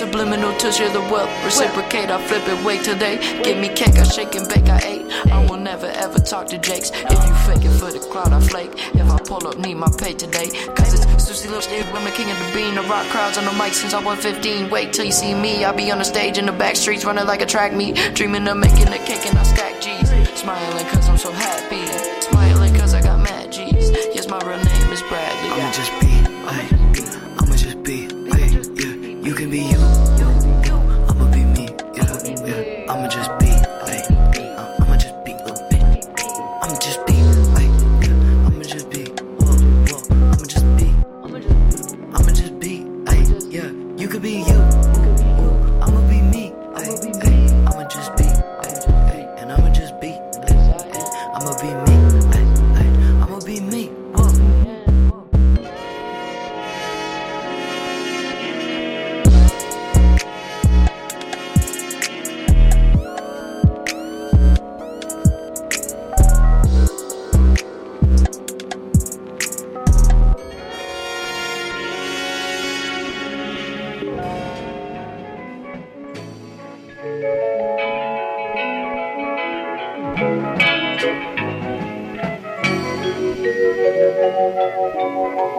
Subliminal 0.00 0.56
touch 0.56 0.80
of 0.80 0.94
the 0.94 1.00
wealth. 1.12 1.28
Reciprocate, 1.44 2.10
I 2.10 2.26
flip 2.26 2.48
it, 2.48 2.64
wait 2.64 2.82
till 2.84 2.96
they 2.96 3.18
give 3.44 3.58
me 3.58 3.68
cake. 3.68 3.98
I 3.98 4.04
shake 4.04 4.34
and 4.34 4.48
bake, 4.48 4.66
I 4.66 4.78
ate. 4.92 5.04
I 5.30 5.44
will 5.44 5.58
never 5.58 5.88
ever 6.04 6.18
talk 6.18 6.46
to 6.46 6.58
Jakes. 6.58 6.90
If 6.90 7.18
you 7.26 7.34
fake 7.46 7.64
it 7.68 7.74
for 7.78 7.92
the 7.92 8.00
crowd, 8.10 8.32
I 8.32 8.40
flake. 8.40 8.72
If 8.94 9.10
I 9.10 9.18
pull 9.18 9.46
up, 9.46 9.58
need 9.58 9.74
my 9.74 9.90
pay 9.98 10.14
today. 10.14 10.48
Cause 10.74 10.94
it's 10.94 11.24
Susie 11.24 11.48
Little 11.48 11.60
Shit, 11.60 11.84
I'm 11.94 12.04
the 12.04 12.12
king 12.12 12.30
of 12.30 12.38
the 12.38 12.50
bean. 12.54 12.76
The 12.76 12.82
rock 12.82 13.06
crowds 13.08 13.36
on 13.36 13.44
the 13.44 13.52
mic 13.52 13.74
since 13.74 13.92
I 13.92 14.02
was 14.02 14.18
15. 14.20 14.70
Wait 14.70 14.94
till 14.94 15.04
you 15.04 15.12
see 15.12 15.34
me. 15.34 15.66
I 15.66 15.72
be 15.72 15.90
on 15.92 15.98
the 15.98 16.04
stage 16.04 16.38
in 16.38 16.46
the 16.46 16.52
back 16.52 16.76
streets, 16.76 17.04
running 17.04 17.26
like 17.26 17.42
a 17.42 17.46
track 17.46 17.74
meet. 17.74 17.94
Dreaming 18.14 18.48
of 18.48 18.56
making 18.56 18.88
a 18.88 18.98
cake 19.04 19.26
and 19.26 19.38
I 19.38 19.42
stack 19.42 19.82
G's. 19.82 20.08
Smiling 20.40 20.86
cause 20.86 21.08
I'm 21.10 21.18
so 21.18 21.30
happy. 21.30 22.09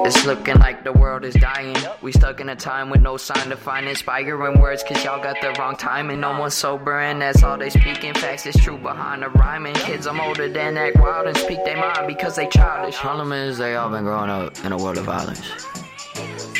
It's 0.04 0.26
looking 0.26 0.58
like 0.58 0.84
the 0.84 0.92
world 0.94 1.24
is 1.24 1.36
dying. 1.36 1.76
We 2.02 2.12
stuck 2.12 2.40
in 2.40 2.50
a 2.50 2.56
time 2.56 2.90
with 2.90 3.02
no 3.02 3.18
sign 3.18 3.50
to 3.50 3.56
find 3.56 3.88
inspiring 3.88 4.60
words, 4.60 4.84
cause 4.84 5.04
y'all 5.04 5.22
got 5.22 5.40
the 5.42 5.54
wrong 5.60 5.76
timing. 5.76 6.20
No 6.20 6.40
one's 6.40 6.56
sober, 6.56 7.00
and 7.00 7.22
that's 7.22 7.44
all 7.44 7.58
they 7.58 7.70
speaking. 7.70 8.14
Facts 8.16 8.46
is 8.46 8.56
true 8.56 8.78
behind 8.78 9.22
the 9.22 9.30
rhyming. 9.30 9.76
Kids 9.76 10.08
I'm 10.08 10.20
older 10.20 10.50
than 10.50 10.78
act 10.78 10.98
wild 10.98 11.28
and 11.28 11.38
speak 11.38 11.64
their 11.66 11.78
mind 11.78 12.08
because 12.08 12.36
they 12.36 12.48
childish. 12.48 12.96
Problem 12.96 13.32
is, 13.32 13.58
they 13.58 13.76
all 13.76 13.90
been 13.90 14.04
growing 14.04 14.30
up 14.30 14.64
in 14.66 14.72
a 14.72 14.78
world 14.78 14.98
of 14.98 15.06
violence. 15.06 15.42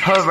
With 0.08 0.26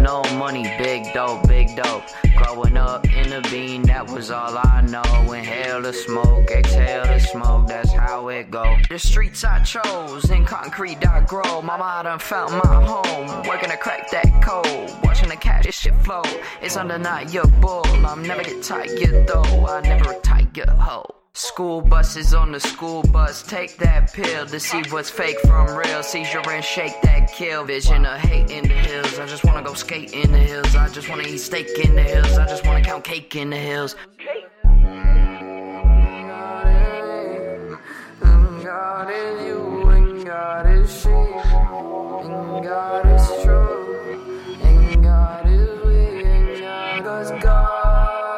no 0.00 0.22
money, 0.34 0.62
big 0.78 1.12
dope, 1.12 1.46
big 1.46 1.76
dope. 1.76 2.04
Growing 2.36 2.76
up 2.76 3.04
in 3.06 3.30
the 3.30 3.46
bean, 3.50 3.82
that 3.82 4.08
was 4.10 4.30
all 4.30 4.56
I 4.56 4.80
know. 4.82 5.32
Inhale 5.32 5.82
the 5.82 5.92
smoke, 5.92 6.50
exhale 6.50 7.04
the 7.04 7.18
smoke, 7.18 7.68
that's 7.68 7.92
how 7.92 8.28
it 8.28 8.50
go. 8.50 8.76
The 8.88 8.98
streets 8.98 9.44
I 9.44 9.62
chose, 9.62 10.30
in 10.30 10.44
concrete 10.44 11.06
I 11.06 11.20
grow. 11.20 11.62
Mama 11.62 11.84
I 11.84 12.02
done 12.04 12.18
found 12.18 12.52
my 12.52 12.84
home, 12.84 13.46
working 13.46 13.70
to 13.70 13.76
crack 13.76 14.10
that 14.10 14.42
code. 14.42 14.90
Watching 15.04 15.28
the 15.28 15.36
cash, 15.36 15.66
this 15.66 15.78
shit 15.78 15.94
flow. 15.96 16.22
It's 16.62 16.76
undeniable, 16.76 17.82
I'm 17.86 18.22
never 18.22 18.42
get 18.42 18.62
tired 18.62 19.26
though. 19.26 19.66
I 19.66 19.80
never 19.82 20.14
tiger 20.22 20.70
hoe. 20.70 21.19
School 21.34 21.80
buses 21.80 22.34
on 22.34 22.50
the 22.50 22.58
school 22.58 23.02
bus, 23.04 23.42
take 23.42 23.76
that 23.76 24.12
pill 24.12 24.46
to 24.46 24.58
see 24.58 24.82
what's 24.90 25.08
fake 25.08 25.38
from 25.40 25.76
real. 25.76 26.02
Seizure 26.02 26.42
and 26.50 26.64
shake 26.64 27.00
that 27.02 27.32
kill. 27.32 27.64
Vision 27.64 28.04
of 28.04 28.18
hate 28.18 28.50
in 28.50 28.66
the 28.66 28.74
hills. 28.74 29.16
I 29.16 29.26
just 29.26 29.44
wanna 29.44 29.62
go 29.62 29.74
skate 29.74 30.12
in 30.12 30.32
the 30.32 30.38
hills. 30.38 30.74
I 30.74 30.88
just 30.88 31.08
wanna 31.08 31.22
eat 31.22 31.38
steak 31.38 31.68
in 31.84 31.94
the 31.94 32.02
hills. 32.02 32.36
I 32.36 32.46
just 32.46 32.66
wanna 32.66 32.82
count 32.82 33.04
cake 33.04 33.36
in 33.36 33.50
the 33.50 33.56
hills. 33.56 33.94
God 38.64 39.10
is 39.10 39.46
you, 39.46 39.88
and 39.88 40.26
God 40.26 40.66
is 40.66 41.00
she, 41.00 41.08
God 41.08 43.06
is 43.06 43.42
true, 43.42 44.20
and 44.62 45.02
God 45.02 45.46
is 45.46 45.84
we, 45.84 46.22
and 46.24 46.60
God, 46.60 47.04
'cause 47.04 47.30
God 47.42 48.29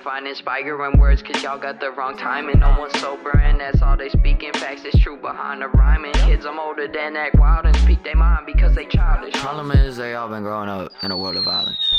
to 0.00 0.04
find 0.04 0.26
inspiring 0.26 0.98
words, 0.98 1.22
cause 1.22 1.42
y'all 1.42 1.58
got 1.58 1.80
the 1.80 1.90
wrong 1.90 2.16
timing. 2.16 2.58
No 2.58 2.76
one's 2.78 2.98
sober, 2.98 3.36
and 3.38 3.60
that's 3.60 3.82
all 3.82 3.96
they 3.96 4.08
speaking. 4.08 4.52
Facts 4.54 4.84
is 4.84 5.00
true 5.00 5.16
behind 5.16 5.62
the 5.62 5.68
rhyming. 5.68 6.12
Kids 6.12 6.46
I'm 6.46 6.58
older 6.58 6.88
than 6.88 7.16
act 7.16 7.36
wild 7.36 7.66
and 7.66 7.76
speak 7.76 8.02
their 8.04 8.16
mind 8.16 8.46
because 8.46 8.74
they 8.74 8.86
childish. 8.86 9.34
Problem 9.34 9.70
is, 9.70 9.96
they 9.96 10.14
all 10.14 10.28
been 10.28 10.42
growing 10.42 10.68
up 10.68 10.92
in 11.02 11.10
a 11.10 11.18
world 11.18 11.36
of 11.36 11.44
violence. 11.44 11.94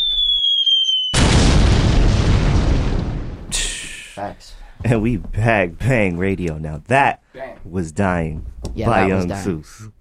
Facts. 4.16 4.56
And 4.84 5.02
we 5.02 5.18
bag 5.18 5.78
bang 5.78 6.18
radio. 6.18 6.58
Now 6.58 6.82
that 6.88 7.22
bang. 7.34 7.60
was 7.64 7.92
dying 7.92 8.46
Yeah, 8.74 8.88
by 8.88 9.08
Young 9.08 9.28
dying. 9.28 9.62
Seuss. 9.62 9.92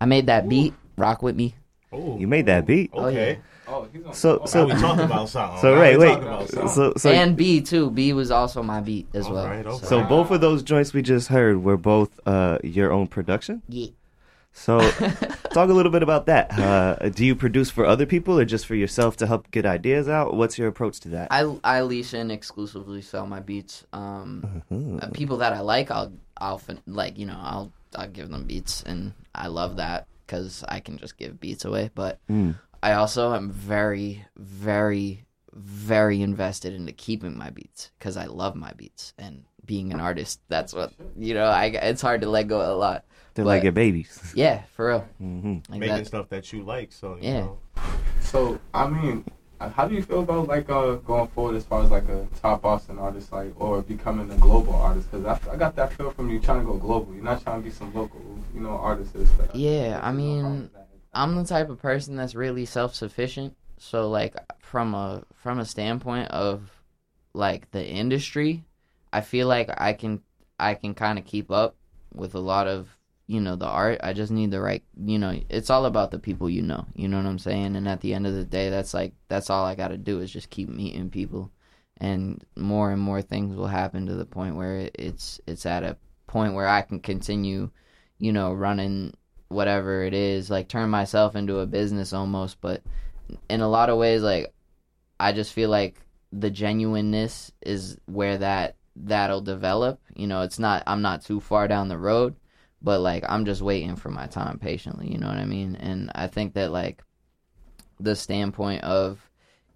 I 0.00 0.04
made 0.04 0.26
that 0.26 0.48
beat. 0.48 0.74
Rock 0.98 1.22
with 1.22 1.36
me. 1.36 1.54
You 1.92 2.26
made 2.26 2.46
that 2.46 2.66
beat. 2.66 2.90
Oh, 2.92 3.08
yeah. 3.08 3.36
So 4.12 4.42
so 4.46 4.66
Now 4.66 4.74
we 4.74 4.80
talking 4.80 5.04
about 5.04 5.28
something. 5.28 5.60
So 5.60 5.74
right, 5.74 5.98
wait, 5.98 5.98
we 5.98 6.04
wait. 6.04 6.20
talking 6.22 6.56
about. 6.58 6.70
So 6.70 6.92
so 6.96 7.10
and 7.10 7.36
B 7.36 7.60
too. 7.60 7.90
B 7.90 8.12
was 8.12 8.30
also 8.30 8.62
my 8.62 8.80
beat 8.80 9.06
as 9.14 9.28
well. 9.28 9.78
so 9.80 10.02
both 10.04 10.30
of 10.30 10.40
those 10.40 10.62
joints 10.62 10.92
we 10.92 11.02
just 11.02 11.28
heard 11.28 11.62
were 11.62 11.76
both 11.76 12.10
uh, 12.26 12.58
your 12.62 12.92
own 12.92 13.06
production. 13.08 13.62
Yeah. 13.68 13.88
So 14.52 14.78
talk 15.52 15.68
a 15.68 15.72
little 15.74 15.92
bit 15.92 16.02
about 16.02 16.26
that. 16.26 16.58
Uh, 16.58 17.10
do 17.10 17.26
you 17.26 17.34
produce 17.34 17.68
for 17.70 17.84
other 17.84 18.06
people 18.06 18.38
or 18.38 18.44
just 18.46 18.64
for 18.64 18.74
yourself 18.74 19.16
to 19.18 19.26
help 19.26 19.50
get 19.50 19.66
ideas 19.66 20.08
out? 20.08 20.32
What's 20.34 20.56
your 20.58 20.68
approach 20.68 21.00
to 21.00 21.08
that? 21.10 21.28
I 21.30 21.44
I 21.62 21.82
lease 21.82 22.14
and 22.14 22.32
exclusively 22.32 23.02
sell 23.02 23.26
my 23.26 23.40
beats. 23.40 23.84
Um, 23.92 24.62
Mhm. 24.72 25.02
uh, 25.02 25.08
people 25.10 25.36
that 25.38 25.52
I 25.52 25.60
like, 25.60 25.90
I'll 25.90 26.12
I'll 26.38 26.56
fin- 26.58 26.80
like 26.86 27.18
you 27.18 27.26
know 27.26 27.38
I'll 27.38 27.70
I'll 27.96 28.08
give 28.08 28.30
them 28.30 28.44
beats, 28.44 28.82
and 28.82 29.12
I 29.34 29.48
love 29.48 29.76
that 29.76 30.06
because 30.26 30.64
I 30.68 30.80
can 30.80 30.96
just 30.98 31.18
give 31.18 31.38
beats 31.38 31.64
away. 31.66 31.90
But 31.94 32.18
Mm. 32.30 32.54
I 32.82 32.92
also 32.92 33.34
am 33.34 33.50
very 33.50 34.24
very 34.36 35.24
very 35.52 36.20
invested 36.22 36.74
into 36.74 36.92
keeping 36.92 37.36
my 37.36 37.50
beats 37.50 37.90
because 37.98 38.16
I 38.16 38.26
love 38.26 38.54
my 38.54 38.72
beats 38.72 39.14
and 39.18 39.44
being 39.64 39.92
an 39.92 40.00
artist. 40.00 40.40
That's 40.48 40.72
what 40.74 40.92
you 41.16 41.34
know. 41.34 41.46
I 41.46 41.66
it's 41.66 42.02
hard 42.02 42.20
to 42.22 42.28
let 42.28 42.48
go 42.48 42.60
a 42.60 42.76
lot. 42.76 43.04
They're 43.34 43.44
But- 43.44 43.48
like 43.50 43.62
your 43.62 43.72
babies. 43.72 44.32
Yeah, 44.36 44.62
for 44.74 44.88
real. 44.88 45.08
Mm-hmm. 45.22 45.72
Like 45.72 45.80
Making 45.80 45.96
that- 45.96 46.06
stuff 46.06 46.28
that 46.28 46.52
you 46.52 46.62
like. 46.62 46.92
So 46.92 47.16
you 47.16 47.22
Yeah. 47.22 47.40
know. 47.40 47.58
So 48.20 48.58
I 48.74 48.86
mean, 48.88 49.24
uh, 49.60 49.70
how 49.70 49.88
do 49.88 49.94
you 49.94 50.02
feel 50.02 50.20
about 50.20 50.46
like 50.48 50.68
uh, 50.68 50.96
going 50.96 51.28
forward 51.28 51.56
as 51.56 51.64
far 51.64 51.82
as 51.82 51.90
like 51.90 52.08
a 52.08 52.26
top 52.42 52.64
Austin 52.64 52.98
artist, 52.98 53.32
like 53.32 53.52
or 53.58 53.80
becoming 53.82 54.30
a 54.30 54.36
global 54.36 54.74
artist? 54.74 55.10
Because 55.10 55.26
I, 55.26 55.52
I 55.52 55.56
got 55.56 55.74
that 55.76 55.92
feel 55.94 56.10
from 56.10 56.28
you 56.30 56.38
trying 56.40 56.60
to 56.60 56.66
go 56.66 56.76
global. 56.76 57.14
You're 57.14 57.24
not 57.24 57.42
trying 57.42 57.62
to 57.62 57.64
be 57.64 57.70
some 57.74 57.94
local, 57.94 58.20
you 58.54 58.60
know, 58.60 58.70
artist. 58.70 59.14
That, 59.14 59.54
Yeah, 59.56 60.00
I 60.02 60.12
mean, 60.12 60.70
I'm 61.16 61.34
the 61.34 61.44
type 61.44 61.70
of 61.70 61.80
person 61.80 62.16
that's 62.16 62.34
really 62.34 62.66
self-sufficient. 62.66 63.56
So 63.78 64.10
like 64.10 64.36
from 64.60 64.94
a 64.94 65.24
from 65.34 65.58
a 65.58 65.64
standpoint 65.64 66.28
of 66.30 66.70
like 67.32 67.70
the 67.70 67.84
industry, 67.84 68.64
I 69.12 69.22
feel 69.22 69.48
like 69.48 69.70
I 69.78 69.94
can 69.94 70.22
I 70.60 70.74
can 70.74 70.94
kind 70.94 71.18
of 71.18 71.24
keep 71.24 71.50
up 71.50 71.76
with 72.14 72.34
a 72.34 72.40
lot 72.40 72.68
of 72.68 72.88
you 73.26 73.40
know 73.40 73.56
the 73.56 73.66
art. 73.66 74.00
I 74.02 74.12
just 74.12 74.30
need 74.30 74.50
the 74.50 74.60
right 74.60 74.82
you 75.02 75.18
know. 75.18 75.40
It's 75.48 75.70
all 75.70 75.86
about 75.86 76.10
the 76.10 76.18
people 76.18 76.50
you 76.50 76.62
know. 76.62 76.86
You 76.94 77.08
know 77.08 77.16
what 77.16 77.26
I'm 77.26 77.38
saying? 77.38 77.76
And 77.76 77.88
at 77.88 78.02
the 78.02 78.12
end 78.12 78.26
of 78.26 78.34
the 78.34 78.44
day, 78.44 78.68
that's 78.68 78.92
like 78.92 79.14
that's 79.28 79.48
all 79.48 79.64
I 79.64 79.74
got 79.74 79.88
to 79.88 79.98
do 79.98 80.20
is 80.20 80.30
just 80.30 80.50
keep 80.50 80.68
meeting 80.68 81.08
people, 81.08 81.50
and 81.96 82.44
more 82.56 82.92
and 82.92 83.00
more 83.00 83.22
things 83.22 83.56
will 83.56 83.68
happen 83.68 84.06
to 84.06 84.14
the 84.14 84.26
point 84.26 84.56
where 84.56 84.90
it's 84.94 85.40
it's 85.46 85.64
at 85.64 85.82
a 85.82 85.96
point 86.26 86.52
where 86.52 86.68
I 86.68 86.82
can 86.82 87.00
continue, 87.00 87.70
you 88.18 88.32
know, 88.32 88.52
running 88.52 89.14
whatever 89.48 90.04
it 90.04 90.14
is, 90.14 90.50
like 90.50 90.68
turn 90.68 90.90
myself 90.90 91.36
into 91.36 91.58
a 91.60 91.66
business 91.66 92.12
almost. 92.12 92.60
But 92.60 92.82
in 93.48 93.60
a 93.60 93.68
lot 93.68 93.90
of 93.90 93.98
ways, 93.98 94.22
like 94.22 94.52
I 95.18 95.32
just 95.32 95.52
feel 95.52 95.70
like 95.70 96.00
the 96.32 96.50
genuineness 96.50 97.52
is 97.62 97.98
where 98.06 98.38
that 98.38 98.76
that'll 98.96 99.40
develop. 99.40 100.00
You 100.14 100.26
know, 100.26 100.42
it's 100.42 100.58
not 100.58 100.82
I'm 100.86 101.02
not 101.02 101.24
too 101.24 101.40
far 101.40 101.68
down 101.68 101.88
the 101.88 101.98
road, 101.98 102.34
but 102.82 103.00
like 103.00 103.24
I'm 103.28 103.44
just 103.44 103.62
waiting 103.62 103.96
for 103.96 104.10
my 104.10 104.26
time 104.26 104.58
patiently, 104.58 105.10
you 105.10 105.18
know 105.18 105.28
what 105.28 105.38
I 105.38 105.44
mean? 105.44 105.76
And 105.76 106.10
I 106.14 106.26
think 106.26 106.54
that 106.54 106.72
like 106.72 107.02
the 108.00 108.16
standpoint 108.16 108.82
of 108.84 109.30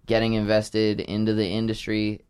getting 0.05 0.33
invested 0.33 0.99
into 0.99 1.33
the 1.33 1.47
industry 1.47 2.21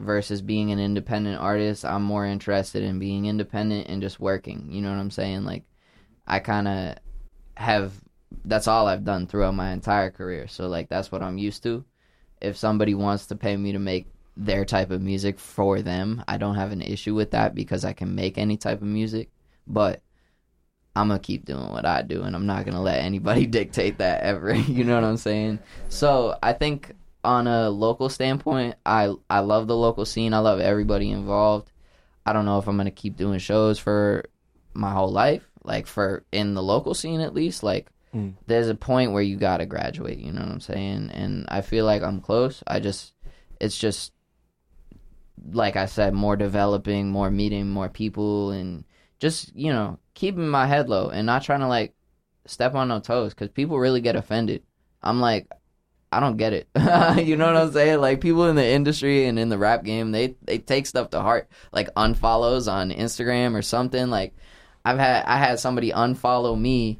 versus 0.00 0.42
being 0.42 0.70
an 0.70 0.78
independent 0.78 1.40
artist, 1.40 1.84
I'm 1.84 2.02
more 2.02 2.26
interested 2.26 2.82
in 2.82 2.98
being 2.98 3.26
independent 3.26 3.88
and 3.88 4.02
just 4.02 4.20
working. 4.20 4.68
You 4.70 4.82
know 4.82 4.90
what 4.90 4.98
I'm 4.98 5.10
saying? 5.10 5.44
Like 5.44 5.64
I 6.28 6.38
kind 6.40 6.68
of 6.68 6.96
have 7.56 7.92
that's 8.44 8.68
all 8.68 8.86
I've 8.86 9.04
done 9.04 9.26
throughout 9.26 9.54
my 9.54 9.72
entire 9.72 10.10
career. 10.10 10.46
So 10.46 10.68
like 10.68 10.88
that's 10.88 11.10
what 11.10 11.22
I'm 11.22 11.38
used 11.38 11.62
to. 11.64 11.84
If 12.40 12.56
somebody 12.56 12.94
wants 12.94 13.26
to 13.26 13.36
pay 13.36 13.56
me 13.56 13.72
to 13.72 13.78
make 13.78 14.06
their 14.36 14.64
type 14.64 14.90
of 14.90 15.02
music 15.02 15.40
for 15.40 15.82
them, 15.82 16.22
I 16.28 16.36
don't 16.36 16.54
have 16.54 16.70
an 16.70 16.82
issue 16.82 17.14
with 17.14 17.32
that 17.32 17.54
because 17.54 17.84
I 17.84 17.94
can 17.94 18.14
make 18.14 18.38
any 18.38 18.56
type 18.56 18.80
of 18.82 18.86
music, 18.86 19.30
but 19.66 20.02
I'm 20.94 21.08
going 21.08 21.18
to 21.18 21.26
keep 21.26 21.44
doing 21.44 21.70
what 21.70 21.86
I 21.86 22.02
do 22.02 22.22
and 22.22 22.36
I'm 22.36 22.46
not 22.46 22.64
going 22.64 22.74
to 22.74 22.80
let 22.80 23.02
anybody 23.02 23.46
dictate 23.58 23.98
that 23.98 24.22
ever. 24.22 24.54
you 24.54 24.84
know 24.84 24.94
what 24.94 25.04
I'm 25.04 25.16
saying? 25.16 25.60
So, 25.88 26.36
I 26.42 26.52
think 26.52 26.92
on 27.24 27.46
a 27.46 27.70
local 27.70 28.08
standpoint, 28.08 28.76
I 28.86 29.12
I 29.28 29.40
love 29.40 29.66
the 29.66 29.76
local 29.76 30.04
scene. 30.04 30.34
I 30.34 30.38
love 30.38 30.60
everybody 30.60 31.10
involved. 31.10 31.72
I 32.24 32.32
don't 32.32 32.44
know 32.44 32.58
if 32.58 32.68
I'm 32.68 32.76
going 32.76 32.84
to 32.86 32.90
keep 32.90 33.16
doing 33.16 33.38
shows 33.38 33.78
for 33.78 34.24
my 34.74 34.92
whole 34.92 35.10
life, 35.10 35.47
like 35.68 35.86
for 35.86 36.24
in 36.32 36.54
the 36.54 36.62
local 36.62 36.94
scene 36.94 37.20
at 37.20 37.34
least, 37.34 37.62
like 37.62 37.86
Mm. 38.14 38.32
there's 38.46 38.70
a 38.70 38.74
point 38.74 39.12
where 39.12 39.22
you 39.22 39.36
got 39.36 39.58
to 39.58 39.66
graduate, 39.66 40.18
you 40.18 40.32
know 40.32 40.40
what 40.40 40.50
I'm 40.50 40.60
saying? 40.60 41.10
And 41.12 41.44
I 41.50 41.60
feel 41.60 41.84
like 41.84 42.02
I'm 42.02 42.22
close. 42.22 42.62
I 42.66 42.80
just 42.80 43.12
it's 43.60 43.76
just 43.76 44.12
like 45.52 45.76
I 45.76 45.84
said, 45.84 46.14
more 46.14 46.34
developing, 46.34 47.10
more 47.10 47.30
meeting 47.30 47.68
more 47.68 47.90
people 47.90 48.50
and 48.50 48.84
just, 49.20 49.54
you 49.54 49.70
know, 49.72 49.98
keeping 50.14 50.48
my 50.48 50.66
head 50.66 50.88
low 50.88 51.10
and 51.10 51.26
not 51.26 51.42
trying 51.42 51.60
to 51.60 51.68
like 51.68 51.94
step 52.46 52.74
on 52.74 52.88
no 52.88 52.98
toes 52.98 53.34
cuz 53.34 53.48
people 53.50 53.78
really 53.78 54.00
get 54.00 54.16
offended. 54.16 54.62
I'm 55.02 55.20
like 55.20 55.46
I 56.10 56.20
don't 56.20 56.38
get 56.38 56.54
it. 56.54 56.66
you 57.26 57.36
know 57.36 57.46
what 57.52 57.56
I'm 57.62 57.72
saying? 57.72 58.00
Like 58.00 58.22
people 58.22 58.48
in 58.48 58.56
the 58.56 58.66
industry 58.66 59.26
and 59.26 59.38
in 59.38 59.50
the 59.50 59.58
rap 59.58 59.84
game, 59.84 60.12
they 60.12 60.36
they 60.42 60.56
take 60.56 60.86
stuff 60.86 61.10
to 61.10 61.20
heart, 61.20 61.50
like 61.72 61.92
unfollows 61.94 62.72
on 62.72 62.90
Instagram 62.90 63.54
or 63.54 63.60
something. 63.60 64.08
Like 64.08 64.34
I've 64.88 64.98
had 64.98 65.24
I 65.26 65.36
had 65.36 65.60
somebody 65.60 65.90
unfollow 65.90 66.58
me, 66.58 66.98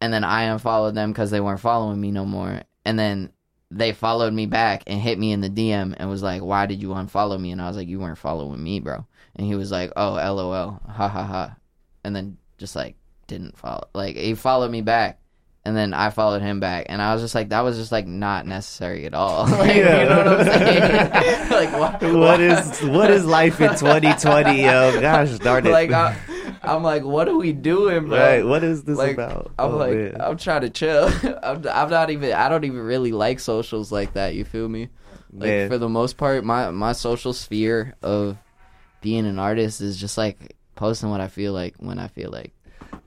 and 0.00 0.10
then 0.10 0.24
I 0.24 0.44
unfollowed 0.44 0.94
them 0.94 1.12
because 1.12 1.30
they 1.30 1.40
weren't 1.40 1.60
following 1.60 2.00
me 2.00 2.10
no 2.10 2.24
more, 2.24 2.62
and 2.86 2.98
then 2.98 3.30
they 3.70 3.92
followed 3.92 4.32
me 4.32 4.46
back 4.46 4.82
and 4.86 4.98
hit 4.98 5.18
me 5.18 5.32
in 5.32 5.42
the 5.42 5.50
DM 5.50 5.94
and 5.94 6.08
was 6.08 6.22
like, 6.22 6.40
"Why 6.40 6.64
did 6.64 6.80
you 6.80 6.88
unfollow 6.88 7.38
me?" 7.38 7.52
And 7.52 7.60
I 7.60 7.68
was 7.68 7.76
like, 7.76 7.88
"You 7.88 8.00
weren't 8.00 8.16
following 8.16 8.62
me, 8.62 8.80
bro." 8.80 9.06
And 9.36 9.46
he 9.46 9.54
was 9.54 9.70
like, 9.70 9.92
"Oh, 9.96 10.14
lol, 10.14 10.80
ha 10.88 11.08
ha 11.08 11.24
ha," 11.24 11.56
and 12.04 12.16
then 12.16 12.38
just 12.56 12.74
like 12.74 12.96
didn't 13.26 13.58
follow. 13.58 13.88
Like 13.92 14.16
he 14.16 14.34
followed 14.34 14.70
me 14.70 14.80
back 14.80 15.20
and 15.64 15.76
then 15.76 15.94
I 15.94 16.10
followed 16.10 16.42
him 16.42 16.58
back, 16.60 16.86
and 16.88 17.00
I 17.00 17.12
was 17.14 17.22
just 17.22 17.34
like, 17.34 17.50
that 17.50 17.60
was 17.60 17.76
just 17.76 17.92
like 17.92 18.06
not 18.06 18.46
necessary 18.46 19.06
at 19.06 19.14
all. 19.14 19.46
like, 19.48 19.76
You 19.76 19.84
know 19.84 20.24
what 20.24 20.40
I'm 20.40 20.44
saying? 20.46 21.50
like, 21.50 21.72
why, 21.72 22.10
What 22.12 22.40
is 22.40 22.82
what 22.82 23.10
is 23.10 23.24
life 23.24 23.60
in 23.60 23.70
2020? 23.70 24.62
Yo, 24.62 25.00
gosh 25.00 25.38
darn 25.38 25.66
it! 25.66 25.70
like, 25.70 25.92
I, 25.92 26.16
I'm 26.62 26.82
like, 26.82 27.04
what 27.04 27.28
are 27.28 27.36
we 27.36 27.52
doing, 27.52 28.06
bro? 28.08 28.18
Right, 28.18 28.44
what 28.44 28.62
is 28.64 28.84
this 28.84 28.98
Like, 28.98 29.14
about? 29.14 29.52
I'm 29.58 29.72
Oh, 29.72 29.76
like, 29.76 29.94
man. 29.94 30.16
I'm 30.20 30.36
trying 30.36 30.62
to 30.62 30.70
chill. 30.70 31.10
I'm, 31.42 31.66
I'm 31.68 31.90
not 31.90 32.10
even. 32.10 32.32
I 32.32 32.48
don't 32.48 32.64
even 32.64 32.80
really 32.80 33.12
like 33.12 33.40
socials 33.40 33.90
like 33.92 34.14
that. 34.14 34.34
You 34.34 34.44
feel 34.44 34.68
me? 34.68 34.88
Like 35.32 35.48
Man. 35.48 35.68
for 35.70 35.78
the 35.78 35.88
most 35.88 36.16
part, 36.18 36.44
my 36.44 36.70
my 36.70 36.92
social 36.92 37.32
sphere 37.32 37.94
of 38.02 38.36
being 39.00 39.26
an 39.26 39.38
artist 39.38 39.80
is 39.80 39.96
just 39.98 40.18
like 40.18 40.56
posting 40.74 41.08
what 41.10 41.20
I 41.20 41.28
feel 41.28 41.52
like 41.52 41.74
when 41.78 41.98
I 41.98 42.08
feel 42.08 42.30
like. 42.30 42.52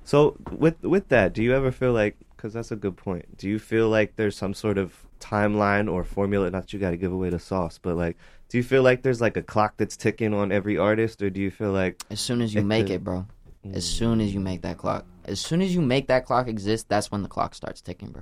So 0.05 0.35
with 0.51 0.81
with 0.83 1.09
that, 1.09 1.33
do 1.33 1.43
you 1.43 1.53
ever 1.53 1.71
feel 1.71 1.93
like? 1.93 2.17
Because 2.45 2.53
that's 2.53 2.71
a 2.71 2.75
good 2.75 2.95
point. 2.95 3.37
Do 3.37 3.49
you 3.49 3.57
feel 3.57 3.89
like 3.89 4.17
there's 4.17 4.37
some 4.37 4.53
sort 4.53 4.77
of 4.77 4.93
timeline 5.19 5.91
or 5.91 6.03
formula? 6.03 6.51
Not 6.51 6.61
that 6.61 6.73
you 6.73 6.77
got 6.77 6.91
to 6.91 6.97
give 6.97 7.11
away 7.11 7.31
the 7.31 7.39
sauce, 7.39 7.79
but 7.81 7.97
like, 7.97 8.17
do 8.49 8.59
you 8.59 8.63
feel 8.63 8.83
like 8.83 9.01
there's 9.01 9.19
like 9.19 9.35
a 9.35 9.41
clock 9.41 9.73
that's 9.77 9.97
ticking 9.97 10.31
on 10.31 10.51
every 10.51 10.77
artist, 10.77 11.23
or 11.23 11.31
do 11.31 11.41
you 11.41 11.49
feel 11.49 11.71
like 11.71 12.03
As 12.11 12.19
soon 12.19 12.41
as 12.43 12.53
you 12.53 12.61
It 12.61 12.65
make 12.65 12.85
could- 12.85 12.97
it, 12.97 13.03
bro. 13.03 13.25
As 13.73 13.83
soon 13.83 14.21
as 14.21 14.31
you 14.31 14.39
make 14.39 14.61
that 14.61 14.77
clock. 14.77 15.07
As 15.25 15.39
soon 15.39 15.59
as 15.59 15.73
you 15.73 15.81
make 15.81 16.05
that 16.05 16.27
clock 16.27 16.47
exist, 16.47 16.87
that's 16.87 17.11
when 17.11 17.23
the 17.23 17.27
clock 17.27 17.55
starts 17.55 17.81
ticking, 17.81 18.11
bro. 18.11 18.21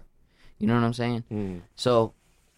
You 0.58 0.68
know 0.68 0.76
what 0.76 0.86
I'm 0.86 0.94
saying? 0.94 1.26
Mm. 1.30 1.60
So, 1.76 2.14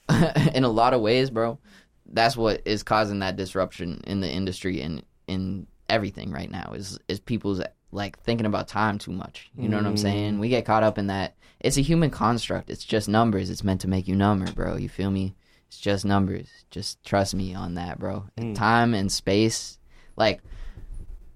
in 0.54 0.66
a 0.66 0.70
lot 0.70 0.94
of 0.94 1.02
ways, 1.02 1.32
bro, 1.32 1.58
that's 2.06 2.38
what 2.38 2.62
is 2.66 2.84
causing 2.84 3.18
that 3.20 3.38
disruption 3.38 4.04
in 4.06 4.20
the 4.22 4.30
industry 4.30 4.82
and 4.82 5.02
in 5.28 5.66
everything 5.90 6.30
right 6.30 6.52
now 6.52 6.74
is 6.76 7.00
is 7.08 7.20
people's 7.20 7.60
like 7.96 8.20
thinking 8.20 8.46
about 8.46 8.68
time 8.68 8.98
too 8.98 9.12
much. 9.12 9.50
You 9.58 9.70
know 9.70 9.78
what 9.78 9.86
I'm 9.86 9.96
Mm. 9.96 10.00
saying? 10.00 10.40
We 10.40 10.50
get 10.50 10.66
caught 10.66 10.84
up 10.84 10.98
in 10.98 11.08
that. 11.08 11.36
It's 11.62 11.78
a 11.78 11.82
human 11.82 12.10
construct. 12.12 12.70
It's 12.70 12.84
just 12.84 13.08
numbers. 13.08 13.50
It's 13.50 13.64
meant 13.64 13.82
to 13.82 13.88
make 13.88 14.08
you 14.08 14.16
number, 14.16 14.52
bro. 14.52 14.76
You 14.76 14.90
feel 14.90 15.10
me? 15.12 15.36
It's 15.68 15.80
just 15.80 16.04
numbers. 16.06 16.48
Just 16.70 17.04
trust 17.04 17.34
me 17.34 17.56
on 17.56 17.76
that, 17.76 17.98
bro. 17.98 18.26
Mm. 18.38 18.54
Time 18.56 18.94
and 18.94 19.12
space. 19.12 19.80
Like 20.18 20.42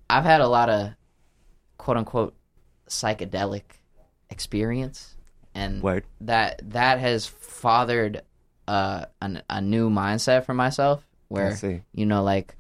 I've 0.10 0.26
had 0.26 0.41
a 0.41 0.48
lot 0.48 0.69
of 0.69 0.91
quote 1.78 1.98
unquote 1.98 2.36
psychedelic 2.88 3.63
experience 4.30 5.15
and 5.56 5.82
Word. 5.82 6.04
that 6.22 6.62
that 6.72 7.00
has 7.00 7.26
fathered 7.26 8.22
uh 8.67 9.06
an, 9.22 9.41
a 9.50 9.62
new 9.62 9.89
mindset 9.89 10.45
for 10.45 10.54
myself 10.54 11.06
where 11.30 11.50
you 11.93 12.06
know 12.06 12.24
like 12.24 12.56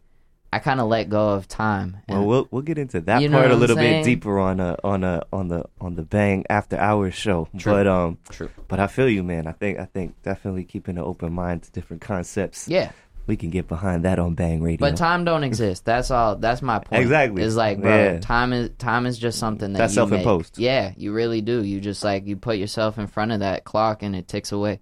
I 0.51 0.59
kind 0.59 0.79
of 0.79 0.87
let 0.87 1.09
go 1.09 1.29
of 1.29 1.47
time. 1.47 1.97
Well, 2.07 2.25
we'll 2.25 2.47
we'll 2.49 2.61
get 2.63 2.77
into 2.79 3.01
that 3.01 3.21
You 3.21 3.29
know 3.29 3.37
part 3.39 3.51
a 3.51 3.55
little 3.55 3.75
saying? 3.75 4.03
bit 4.03 4.05
deeper 4.09 4.39
on 4.39 4.59
a 4.59 4.77
on 4.83 5.03
a 5.03 5.21
on 5.31 5.47
the 5.47 5.65
on 5.79 5.95
the 5.95 6.01
bang 6.03 6.43
after 6.49 6.75
hours 6.77 7.13
show. 7.13 7.47
True. 7.57 7.73
But 7.73 7.87
um, 7.87 8.17
True. 8.31 8.49
But 8.67 8.79
I 8.79 8.87
feel 8.87 9.07
you, 9.09 9.21
man. 9.23 9.45
I 9.47 9.51
think 9.51 9.77
I 9.79 9.85
think 9.85 10.21
definitely 10.23 10.63
keeping 10.63 10.97
an 10.97 11.03
open 11.03 11.33
mind 11.33 11.63
to 11.63 11.71
different 11.71 12.01
concepts. 12.01 12.67
Yeah. 12.67 12.91
we 13.27 13.37
can 13.37 13.51
get 13.51 13.67
behind 13.67 14.05
that 14.05 14.17
on 14.17 14.33
Bang 14.33 14.63
Radio. 14.63 14.79
But 14.79 14.97
time 14.97 15.23
don't 15.23 15.43
exist. 15.43 15.85
That's 15.85 16.09
all. 16.09 16.35
That's 16.35 16.63
my 16.63 16.79
point. 16.79 17.03
Exactly. 17.03 17.43
It's 17.43 17.55
like, 17.55 17.79
bro, 17.79 17.95
Yeah. 18.13 18.19
time 18.19 18.51
is 18.53 18.71
time 18.79 19.05
is 19.05 19.19
just 19.19 19.37
something 19.37 19.73
that 19.73 19.77
That's 19.77 19.95
you 19.95 20.01
make. 20.07 20.23
self-imposed. 20.23 20.57
Yeah, 20.57 20.93
you 20.97 21.13
really 21.13 21.41
do. 21.41 21.63
You 21.63 21.79
just 21.79 22.03
like 22.03 22.25
you 22.25 22.37
put 22.37 22.57
yourself 22.57 22.97
in 22.97 23.05
front 23.05 23.31
of 23.33 23.41
that 23.41 23.65
clock 23.65 24.01
and 24.01 24.15
it 24.15 24.27
ticks 24.27 24.51
away. 24.51 24.79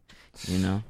You 0.48 0.60
know, 0.60 0.82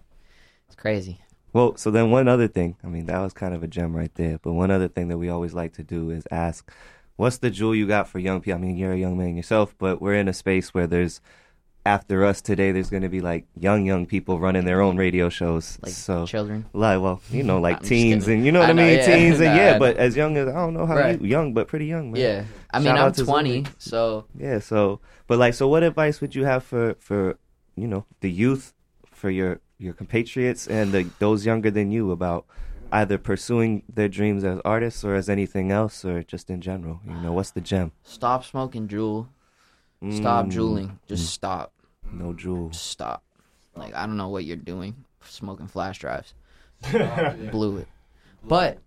it's 0.68 0.76
crazy. 0.76 1.20
Well, 1.58 1.76
so 1.76 1.89
then 1.89 2.12
one 2.12 2.28
other 2.28 2.48
thing, 2.48 2.78
I 2.84 2.88
mean, 2.88 3.08
that 3.08 3.20
was 3.20 3.34
kind 3.34 3.54
of 3.56 3.63
a 3.63 3.67
gem 3.67 3.96
right 3.96 4.13
there. 4.13 4.38
But 4.43 4.54
one 4.54 4.70
other 4.70 4.88
thing 4.88 5.08
that 5.08 5.17
we 5.17 5.28
always 5.30 5.54
like 5.56 5.74
to 5.74 5.84
do 5.84 6.12
is 6.12 6.28
ask, 6.30 6.72
what's 7.15 7.38
the 7.39 7.50
jewel 7.50 7.74
you 7.74 7.88
got 7.88 8.08
for 8.08 8.20
young 8.20 8.41
people? 8.41 8.60
I 8.60 8.62
mean, 8.62 8.78
you're 8.78 8.93
a 8.93 8.98
young 8.98 9.17
man 9.17 9.36
yourself, 9.36 9.74
but 9.80 10.00
we're 10.00 10.13
in 10.13 10.28
a 10.28 10.34
space 10.34 10.74
where 10.76 10.86
there's, 10.86 11.20
after 11.84 12.24
us 12.26 12.41
today, 12.41 12.72
there's 12.72 12.91
going 12.91 13.02
to 13.02 13.10
be 13.10 13.22
like 13.22 13.46
young, 13.58 13.86
young 13.88 14.06
people 14.06 14.39
running 14.39 14.65
their 14.65 14.82
own 14.82 14.98
radio 14.98 15.30
shows. 15.30 15.80
Like 15.82 15.93
so 15.93 16.28
children? 16.28 16.65
Like, 16.74 17.02
well, 17.02 17.22
you 17.32 17.41
know, 17.41 17.60
like 17.60 17.78
I'm 17.78 17.84
teens 17.84 18.28
and, 18.28 18.46
you 18.46 18.52
know 18.52 18.60
what 18.60 18.70
I, 18.70 18.74
I 18.74 18.76
mean? 18.76 18.98
yeah. 18.98 19.06
Teens 19.06 19.39
and 19.39 19.50
Nah, 19.56 19.56
yeah, 19.56 19.78
but 19.80 19.98
as 19.98 20.15
young 20.15 20.38
as, 20.38 20.48
I 20.50 20.52
don't 20.54 20.76
know 20.76 20.86
how 20.86 20.96
Right. 20.96 21.20
you, 21.20 21.28
young, 21.28 21.54
but 21.56 21.67
pretty 21.67 21.88
young, 21.88 22.12
man. 22.12 22.22
Yeah. 22.22 22.43
I 22.72 22.78
mean, 22.80 22.93
Shout 22.96 23.17
I'm 23.20 23.26
20, 23.26 23.63
Zumi. 23.63 23.67
so 23.80 24.26
Yeah, 24.38 24.60
so 24.60 25.00
but 25.26 25.39
like 25.39 25.54
so 25.56 25.67
what 25.67 25.82
advice 25.82 26.22
would 26.22 26.36
you 26.36 26.43
have 26.46 26.63
for 26.63 26.96
for 27.00 27.39
you 27.76 27.88
know, 27.88 28.06
the 28.22 28.30
youth 28.30 28.74
for 29.12 29.30
your 29.32 29.60
your 29.80 29.94
compatriots 29.94 30.68
and 30.68 30.92
the 30.94 31.10
those 31.20 31.46
younger 31.46 31.70
than 31.72 31.92
you 31.92 32.12
about 32.12 32.46
either 32.92 33.18
pursuing 33.18 33.84
their 33.94 34.08
dreams 34.08 34.44
as 34.44 34.60
artists 34.63 35.04
or 35.04 35.13
as 35.16 35.28
anything 35.30 35.72
else 35.72 36.04
or 36.06 36.24
just 36.24 36.50
in 36.50 36.62
general? 36.62 37.00
You 37.06 37.13
know, 37.16 37.34
what's 37.34 37.52
the 37.52 37.62
gem? 37.62 37.92
stop 38.04 38.44
smoking 38.46 38.88
Juul. 38.88 39.28
Stop 40.10 40.46
Mm. 40.46 40.52
juuling. 40.52 41.00
Just 41.08 41.26
Mm. 41.26 41.34
stop. 41.34 41.74
No 42.12 42.34
Juul. 42.34 42.72
Just 42.72 42.88
stop. 42.88 43.24
Like 43.76 43.94
I 43.96 44.06
don't 44.06 44.18
know 44.18 44.30
what 44.30 44.46
you're 44.46 44.56
doing, 44.58 44.96
smoking 45.26 45.68
flash 45.68 46.00
drives. 46.00 46.34
Blew 47.52 47.78
it. 47.78 47.88
But 48.44 48.80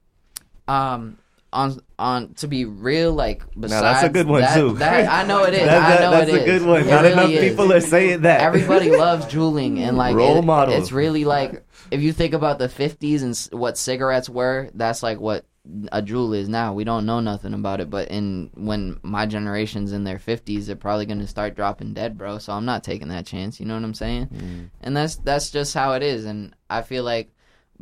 um 0.68 1.18
on 1.52 1.80
on 1.98 2.34
to 2.34 2.46
be 2.48 2.64
real, 2.64 3.12
like 3.12 3.42
besides 3.58 3.82
that's 3.82 4.04
a 4.04 4.08
good 4.08 4.26
one, 4.26 4.40
that, 4.42 4.54
too. 4.54 4.74
that- 4.74 5.08
I 5.08 5.26
know 5.26 5.44
it 5.44 5.54
is. 5.54 5.64
That- 5.66 6.00
I 6.00 6.02
know 6.04 6.10
that's 6.12 6.30
it 6.30 6.34
a 6.34 6.38
is. 6.44 6.44
good 6.60 6.68
one. 6.68 6.80
It 6.82 6.86
Not 6.86 7.00
really 7.02 7.12
enough 7.12 7.30
is. 7.30 7.48
people 7.50 7.72
are 7.72 7.80
saying 7.80 8.22
that. 8.22 8.40
Everybody 8.40 8.90
loves 8.96 9.26
juuling 9.26 9.80
and 9.80 9.96
like 9.96 10.14
Role 10.14 10.38
it- 10.38 10.44
model. 10.44 10.74
It's 10.74 10.92
really 10.92 11.24
like 11.24 11.64
if 11.90 12.00
you 12.02 12.12
think 12.12 12.34
about 12.34 12.58
the 12.58 12.68
'50s 12.68 13.22
and 13.22 13.58
what 13.60 13.76
cigarettes 13.76 14.28
were, 14.28 14.70
that's 14.74 15.02
like 15.02 15.18
what 15.20 15.44
a 15.92 16.00
Juul 16.02 16.34
is 16.36 16.48
now. 16.48 16.72
We 16.72 16.84
don't 16.84 17.04
know 17.04 17.20
nothing 17.20 17.52
about 17.52 17.80
it, 17.80 17.90
but 17.90 18.08
in 18.08 18.50
when 18.54 18.98
my 19.02 19.26
generation's 19.26 19.92
in 19.92 20.04
their 20.04 20.18
50s, 20.18 20.66
they're 20.66 20.74
probably 20.76 21.04
gonna 21.04 21.26
start 21.26 21.54
dropping 21.54 21.92
dead, 21.94 22.16
bro. 22.16 22.38
So 22.38 22.52
I'm 22.54 22.64
not 22.64 22.82
taking 22.82 23.08
that 23.08 23.26
chance. 23.26 23.60
You 23.60 23.66
know 23.66 23.74
what 23.74 23.84
I'm 23.84 23.94
saying? 23.94 24.28
Mm. 24.28 24.70
And 24.80 24.96
that's 24.96 25.16
that's 25.16 25.50
just 25.50 25.74
how 25.74 25.92
it 25.92 26.02
is. 26.02 26.24
And 26.24 26.54
I 26.70 26.82
feel 26.82 27.04
like 27.04 27.30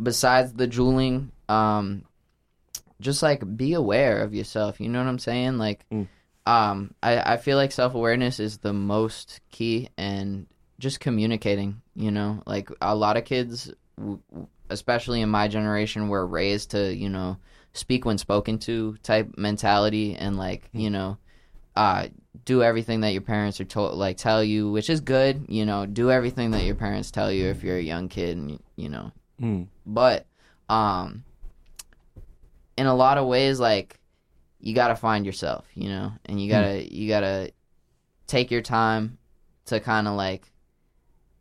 besides 0.03 0.53
the 0.55 0.67
juuling, 0.67 1.31
um, 1.49 2.03
just 3.01 3.23
like 3.23 3.57
be 3.57 3.75
aware 3.75 4.23
of 4.23 4.35
yourself. 4.35 4.81
You 4.81 4.89
know 4.89 4.99
what 4.99 5.09
I'm 5.09 5.19
saying? 5.19 5.59
Like, 5.59 5.85
um, 6.47 6.95
I 7.03 7.35
I 7.35 7.37
feel 7.37 7.57
like 7.57 7.73
self 7.73 7.95
awareness 7.95 8.41
is 8.41 8.59
the 8.59 8.73
most 8.73 9.41
key, 9.51 9.89
and 9.97 10.47
just 10.79 11.01
communicating. 11.01 11.81
You 11.95 12.11
know, 12.11 12.43
like 12.47 12.71
a 12.81 12.95
lot 12.95 13.17
of 13.17 13.25
kids, 13.25 13.73
especially 14.71 15.21
in 15.21 15.29
my 15.29 15.49
generation, 15.49 16.09
were 16.09 16.27
raised 16.27 16.71
to 16.73 16.95
you 16.95 17.09
know 17.09 17.37
speak 17.73 18.05
when 18.05 18.19
spoken 18.19 18.59
to 18.59 18.97
type 19.03 19.35
mentality, 19.37 20.15
and 20.15 20.37
like 20.37 20.69
you 20.73 20.91
know, 20.91 21.19
uh, 21.77 22.09
do 22.45 22.63
everything 22.63 23.01
that 23.01 23.13
your 23.13 23.23
parents 23.23 23.61
are 23.61 23.65
told, 23.65 23.95
like 23.95 24.17
tell 24.17 24.43
you, 24.43 24.71
which 24.71 24.91
is 24.91 25.01
good. 25.01 25.47
You 25.49 25.67
know, 25.67 25.87
do 25.87 26.11
everything 26.11 26.51
that 26.53 26.65
your 26.65 26.75
parents 26.75 27.11
tell 27.11 27.31
you 27.31 27.47
if 27.47 27.63
you're 27.63 27.77
a 27.79 27.83
young 27.83 28.09
kid, 28.09 28.37
and 28.37 28.59
you 28.77 28.89
know, 28.89 29.13
Mm. 29.41 29.69
but 29.87 30.27
um 30.69 31.23
in 32.79 32.87
a 32.87 32.95
lot 32.95 33.19
of 33.19 33.27
ways 33.27 33.59
like 33.59 33.99
you 34.61 34.73
got 34.73 34.89
to 34.89 34.97
find 34.97 35.27
yourself 35.27 35.67
you 35.75 35.89
know? 35.89 36.13
And 36.27 36.41
you 36.41 36.47
hmm. 36.47 36.53
got 36.53 36.63
to 36.63 36.95
you 36.95 37.09
got 37.09 37.21
to 37.21 37.53
take 38.27 38.51
your 38.51 38.63
time 38.63 39.19
to 39.67 39.81
kind 39.81 40.07
of 40.07 40.15
like 40.15 40.51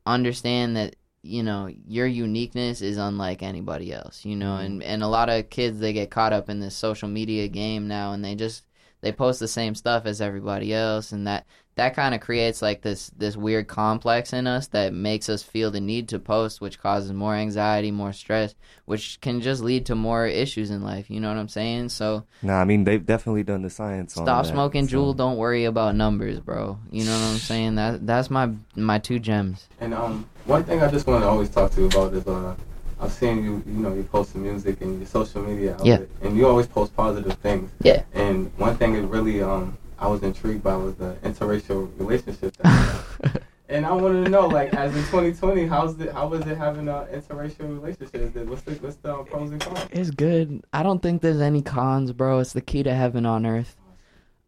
understand 0.05 0.75
that 0.77 0.95
you 1.21 1.43
know 1.43 1.69
your 1.87 2.07
uniqueness 2.07 2.81
is 2.81 2.97
unlike 2.97 3.43
anybody 3.43 3.93
else 3.93 4.25
you 4.25 4.35
know? 4.35 4.55
Hmm. 4.55 4.65
And 4.65 4.83
and 4.83 5.03
a 5.03 5.07
lot 5.07 5.29
of 5.29 5.51
kids 5.51 5.79
they 5.79 5.93
get 5.93 6.09
caught 6.09 6.33
up 6.33 6.49
in 6.49 6.59
this 6.59 6.75
social 6.75 7.07
media 7.07 7.47
game 7.47 7.87
now 7.87 8.13
and 8.13 8.25
they 8.25 8.33
just 8.33 8.65
they 9.01 9.11
post 9.11 9.39
the 9.39 9.47
same 9.47 9.75
stuff 9.75 10.07
as 10.07 10.21
everybody 10.21 10.73
else 10.73 11.11
and 11.11 11.27
that 11.27 11.45
that 11.77 11.95
kind 11.95 12.13
of 12.13 12.21
creates 12.21 12.61
like 12.61 12.81
this 12.81 13.09
this 13.17 13.37
weird 13.37 13.67
complex 13.67 14.33
in 14.33 14.45
us 14.45 14.67
that 14.67 14.93
makes 14.93 15.29
us 15.29 15.41
feel 15.41 15.71
the 15.71 15.79
need 15.79 16.09
to 16.09 16.19
post 16.19 16.59
which 16.59 16.79
causes 16.79 17.13
more 17.13 17.33
anxiety 17.35 17.89
more 17.91 18.11
stress 18.11 18.53
which 18.85 19.19
can 19.21 19.39
just 19.41 19.61
lead 19.63 19.85
to 19.85 19.95
more 19.95 20.27
issues 20.27 20.69
in 20.69 20.81
life 20.83 21.09
you 21.09 21.19
know 21.19 21.29
what 21.29 21.37
i'm 21.37 21.47
saying 21.47 21.87
so 21.89 22.25
Nah, 22.41 22.59
I 22.59 22.65
mean 22.65 22.83
they've 22.83 23.05
definitely 23.05 23.43
done 23.43 23.61
the 23.61 23.69
science 23.69 24.17
on 24.17 24.25
stop 24.25 24.45
that, 24.45 24.51
smoking 24.51 24.87
so- 24.87 24.97
Juul 24.97 25.15
don't 25.15 25.37
worry 25.37 25.65
about 25.65 25.95
numbers 25.95 26.39
bro 26.39 26.77
you 26.91 27.05
know 27.05 27.13
what 27.13 27.31
i'm 27.31 27.37
saying 27.51 27.75
that 27.75 28.05
that's 28.05 28.29
my 28.29 28.49
my 28.75 28.99
two 28.99 29.19
gems 29.19 29.67
And 29.79 29.93
um, 29.93 30.25
one 30.45 30.63
thing 30.63 30.81
I 30.81 30.89
just 30.91 31.07
want 31.07 31.23
to 31.23 31.27
always 31.27 31.49
talk 31.49 31.71
to 31.71 31.81
you 31.81 31.87
about 31.87 32.13
is 32.13 32.25
uh, 32.27 32.55
I've 32.99 33.11
seen 33.11 33.43
you, 33.43 33.61
you 33.67 33.73
know, 33.83 33.93
you 33.93 34.01
post 34.03 34.33
the 34.33 34.39
music 34.39 34.81
and 34.81 34.97
your 34.97 35.05
social 35.07 35.43
media 35.43 35.73
outlet, 35.73 35.85
Yeah. 36.21 36.27
and 36.27 36.35
you 36.35 36.47
always 36.47 36.65
post 36.65 36.95
positive 36.95 37.33
things. 37.45 37.69
Yeah. 37.83 38.01
And 38.13 38.51
one 38.57 38.75
thing 38.77 38.95
is 38.95 39.05
really 39.05 39.43
um, 39.43 39.77
I 39.99 40.07
was 40.07 40.21
intrigued 40.23 40.63
by 40.63 40.75
was 40.75 40.95
the 40.95 41.15
interracial 41.23 41.89
relationship. 41.99 42.55
And 43.69 43.85
I 43.85 43.91
wanted 43.91 44.23
to 44.23 44.29
know, 44.31 44.47
like, 44.47 44.73
as 44.73 44.95
in 44.95 45.03
2020, 45.03 45.67
how's 45.67 45.99
it? 45.99 46.13
How 46.13 46.25
was 46.29 46.39
it 46.47 46.57
having 46.57 46.87
an 46.87 47.05
interracial 47.07 47.67
relationship? 47.81 48.47
What's 48.47 48.61
the 48.61 48.71
what's 48.75 48.95
the 48.95 49.13
pros 49.25 49.51
and 49.51 49.59
cons? 49.59 49.85
It's 49.91 50.09
good. 50.09 50.63
I 50.71 50.83
don't 50.83 51.01
think 51.01 51.21
there's 51.21 51.41
any 51.41 51.61
cons, 51.61 52.13
bro. 52.13 52.39
It's 52.39 52.53
the 52.53 52.61
key 52.61 52.81
to 52.83 52.93
heaven 52.93 53.25
on 53.25 53.45
earth. 53.45 53.75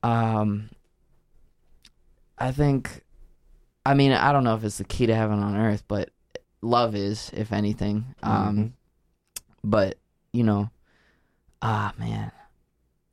Um, 0.04 0.70
I 2.38 2.54
think, 2.54 3.02
I 3.86 3.94
mean, 3.94 4.14
I 4.14 4.32
don't 4.32 4.46
know 4.46 4.56
if 4.56 4.64
it's 4.64 4.78
the 4.78 4.86
key 4.86 5.08
to 5.08 5.16
heaven 5.16 5.40
on 5.40 5.58
earth, 5.58 5.84
but 5.90 6.12
love 6.62 6.96
is, 6.96 7.30
if 7.34 7.52
anything. 7.52 8.16
Um, 8.24 8.58
Mhm. 8.58 8.72
but 9.66 9.98
you 10.32 10.46
know, 10.46 10.70
ah, 11.62 11.92
man. 12.00 12.32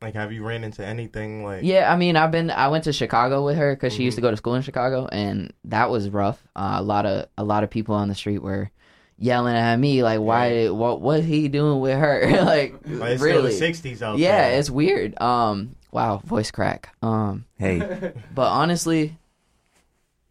Like, 0.03 0.15
have 0.15 0.31
you 0.33 0.45
ran 0.45 0.63
into 0.63 0.85
anything 0.85 1.43
like? 1.43 1.63
Yeah, 1.65 1.91
I 1.93 1.97
mean, 1.97 2.17
I've 2.17 2.31
been. 2.31 2.51
I 2.51 2.69
went 2.69 2.85
to 2.85 2.93
Chicago 2.93 3.45
with 3.45 3.57
her 3.57 3.75
because 3.75 3.95
she 3.95 4.03
used 4.03 4.17
to 4.17 4.21
go 4.23 4.31
to 4.31 4.37
school 4.37 4.55
in 4.55 4.63
Chicago, 4.63 5.09
and 5.11 5.53
that 5.65 5.89
was 5.91 6.11
rough. 6.11 6.43
Uh, 6.55 6.77
a 6.77 6.83
lot 6.83 7.07
of 7.07 7.29
a 7.39 7.45
lot 7.45 7.65
of 7.65 7.71
people 7.71 7.95
on 7.95 8.09
the 8.09 8.15
street 8.15 8.41
were 8.43 8.71
yelling 9.19 9.57
at 9.57 9.77
me 9.79 10.03
like, 10.03 10.21
"Why? 10.21 10.69
What? 10.69 11.01
What 11.01 11.25
he 11.25 11.49
doing 11.49 11.81
with 11.81 11.99
her? 11.99 12.21
like, 12.45 12.75
Like, 12.85 13.13
it's 13.13 13.23
still 13.23 13.43
the 13.43 13.49
really? 13.49 13.53
60s 13.53 14.03
out 14.03 14.19
yeah, 14.19 14.51
there. 14.51 14.59
it's 14.59 14.69
weird. 14.69 15.19
Um, 15.21 15.77
wow, 15.93 16.19
voice 16.19 16.51
crack. 16.51 16.95
Um, 17.01 17.47
Hey. 17.59 17.79
but 18.35 18.49
honestly, 18.51 19.17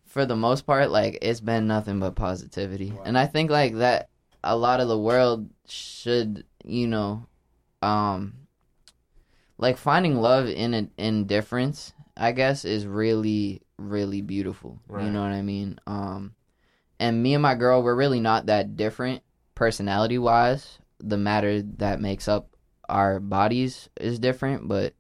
for 0.06 0.28
the 0.28 0.36
most 0.36 0.68
part, 0.68 0.92
like 0.92 1.18
it's 1.24 1.40
been 1.42 1.66
nothing 1.66 2.00
but 2.00 2.14
positivity, 2.16 2.94
and 3.04 3.18
I 3.18 3.26
think 3.26 3.50
like 3.50 3.76
that 3.78 4.10
a 4.44 4.56
lot 4.56 4.80
of 4.80 4.88
the 4.88 4.98
world 4.98 5.50
should, 5.68 6.46
you 6.64 6.86
know, 6.86 7.26
um, 7.82 8.34
like 9.58 9.78
finding 9.78 10.16
love 10.18 10.48
in 10.48 10.74
a, 10.74 10.88
in 10.98 11.26
difference. 11.28 11.94
I 12.18 12.32
guess 12.32 12.64
is 12.66 12.86
really 12.88 13.62
really 13.78 14.22
beautiful. 14.22 14.80
You 14.90 15.10
know 15.12 15.22
what 15.22 15.32
I 15.32 15.42
mean? 15.42 15.80
Um, 15.86 16.34
and 17.00 17.22
me 17.22 17.34
and 17.34 17.44
my 17.44 17.56
girl, 17.56 17.84
we're 17.84 17.96
really 17.96 18.22
not 18.22 18.46
that 18.46 18.78
different 18.78 19.22
personality 19.54 20.18
wise. 20.18 20.80
The 21.00 21.18
matter 21.18 21.62
that 21.78 22.00
makes 22.00 22.30
up 22.30 22.56
our 22.88 23.20
bodies 23.20 23.90
is 24.00 24.18
different, 24.20 24.68
but 24.70 24.94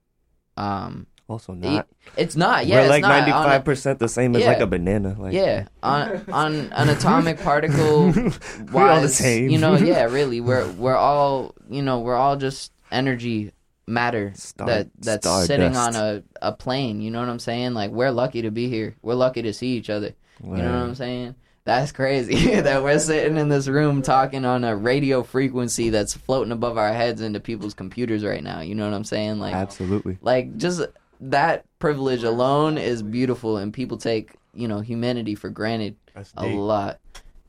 um, 0.57 1.07
Also 1.29 1.53
it- 1.53 1.59
not. 1.59 1.87
it's 2.17 2.35
not. 2.35 2.65
Yeah, 2.65 2.81
We're 2.83 2.89
like 2.89 3.01
not. 3.03 3.11
On 3.11 3.15
a- 3.15 3.19
ninety 3.21 3.31
five 3.31 3.63
percent 3.65 3.99
the 3.99 4.09
same 4.09 4.35
as 4.35 4.41
Yeah. 4.41 4.47
like 4.49 4.59
a 4.59 4.67
banana. 4.67 5.15
Like 5.17 5.33
yeah, 5.33 5.67
on 5.81 6.21
on 6.31 6.53
an 6.73 6.89
atomic 6.89 7.39
particle 7.39 8.11
We're 8.73 8.89
all 8.89 9.01
the 9.01 9.07
same. 9.09 9.49
You 9.49 9.57
know, 9.57 9.75
yeah, 9.77 10.03
really, 10.03 10.41
we're 10.41 10.69
we're 10.73 10.95
all 10.97 11.55
you 11.69 11.81
know 11.81 11.99
we're 12.01 12.15
all 12.17 12.35
just 12.35 12.73
energy 12.91 13.51
matter 13.87 14.31
Star- 14.35 14.67
that 14.67 14.87
that's 14.99 15.25
stardust. 15.25 15.47
sitting 15.47 15.75
on 15.77 15.95
a 15.95 16.23
a 16.41 16.51
plane. 16.51 17.01
You 17.01 17.11
know 17.11 17.19
what 17.19 17.29
I'm 17.29 17.39
saying? 17.39 17.73
Like 17.73 17.91
we're 17.91 18.11
lucky 18.11 18.41
to 18.43 18.51
be 18.51 18.67
here. 18.69 18.95
We're 19.01 19.13
lucky 19.15 19.41
to 19.43 19.53
see 19.53 19.77
each 19.77 19.89
other. 19.89 20.13
You 20.43 20.49
know 20.57 20.71
what 20.71 20.89
I'm 20.89 20.95
saying? 20.95 21.35
That's 21.63 21.91
crazy 21.91 22.55
that 22.61 22.83
we're 22.83 22.99
sitting 22.99 23.37
in 23.37 23.49
this 23.49 23.67
room 23.67 24.01
talking 24.03 24.45
on 24.45 24.63
a 24.63 24.75
radio 24.75 25.23
frequency 25.23 25.89
that's 25.89 26.13
floating 26.13 26.51
above 26.51 26.77
our 26.77 26.93
heads 26.93 27.21
into 27.21 27.39
people's 27.39 27.73
computers 27.73 28.23
right 28.23 28.43
now. 28.43 28.61
You 28.61 28.75
know 28.75 28.85
what 28.85 28.93
I'm 28.95 29.03
saying? 29.03 29.39
Like 29.39 29.55
Absolutely. 29.55 30.17
like 30.21 30.57
just 30.57 30.81
that 31.21 31.65
privilege 31.79 32.23
alone 32.23 32.77
is 32.77 33.01
beautiful 33.01 33.57
and 33.57 33.73
people 33.73 33.97
take 33.97 34.33
you 34.53 34.67
know 34.67 34.79
humanity 34.79 35.33
for 35.35 35.49
granted 35.49 35.95
a 36.15 36.23
deep. 36.43 36.55
lot 36.57 36.99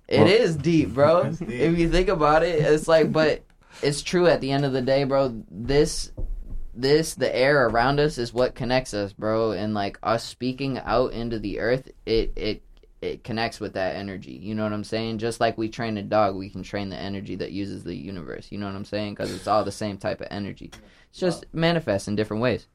It 0.09 0.27
is 0.29 0.53
Well- 0.55 0.62
deep 0.62 0.94
bro 0.94 1.31
deep. 1.33 1.49
if 1.51 1.79
you 1.79 1.88
think 1.90 2.09
about 2.09 2.42
it 2.44 2.61
it's 2.62 2.87
like 2.88 3.11
but 3.12 3.42
it's 3.83 4.03
true 4.03 4.27
at 4.27 4.41
the 4.41 4.53
end 4.53 4.65
of 4.65 4.73
the 4.73 4.83
day, 4.83 5.05
bro. 5.05 5.45
This 5.51 6.12
this 6.75 7.15
the 7.15 7.35
air 7.35 7.67
around 7.67 8.01
us 8.01 8.19
is 8.19 8.33
what 8.33 8.55
connects 8.55 8.95
us, 8.95 9.12
bro. 9.12 9.53
And 9.53 9.75
like 9.75 9.99
us 10.03 10.25
speaking 10.25 10.79
out 10.79 11.12
into 11.12 11.39
the 11.39 11.61
earth, 11.61 11.91
it 12.05 12.33
it 12.37 12.62
it 13.03 13.25
connects 13.25 13.61
with 13.61 13.75
that 13.75 13.97
energy. 13.97 14.33
You 14.33 14.55
know 14.55 14.65
what 14.65 14.73
I'm 14.73 14.85
saying? 14.85 15.19
Just 15.19 15.41
like 15.41 15.59
we 15.59 15.69
train 15.69 15.97
a 15.99 16.03
dog, 16.03 16.35
we 16.35 16.51
can 16.51 16.62
train 16.62 16.89
the 16.89 16.97
energy 16.97 17.37
that 17.37 17.53
uses 17.53 17.85
the 17.85 17.95
universe. 17.95 18.51
You 18.51 18.59
know 18.59 18.67
what 18.67 18.75
I'm 18.75 18.85
saying? 18.85 19.15
Because 19.15 19.33
it's 19.35 19.47
all 19.47 19.65
the 19.65 19.73
same 19.73 19.99
type 19.99 20.21
of 20.21 20.29
energy. 20.31 20.71
It's 21.11 21.19
just 21.19 21.47
manifests 21.53 22.09
in 22.09 22.17
different 22.17 22.43
ways. 22.43 22.67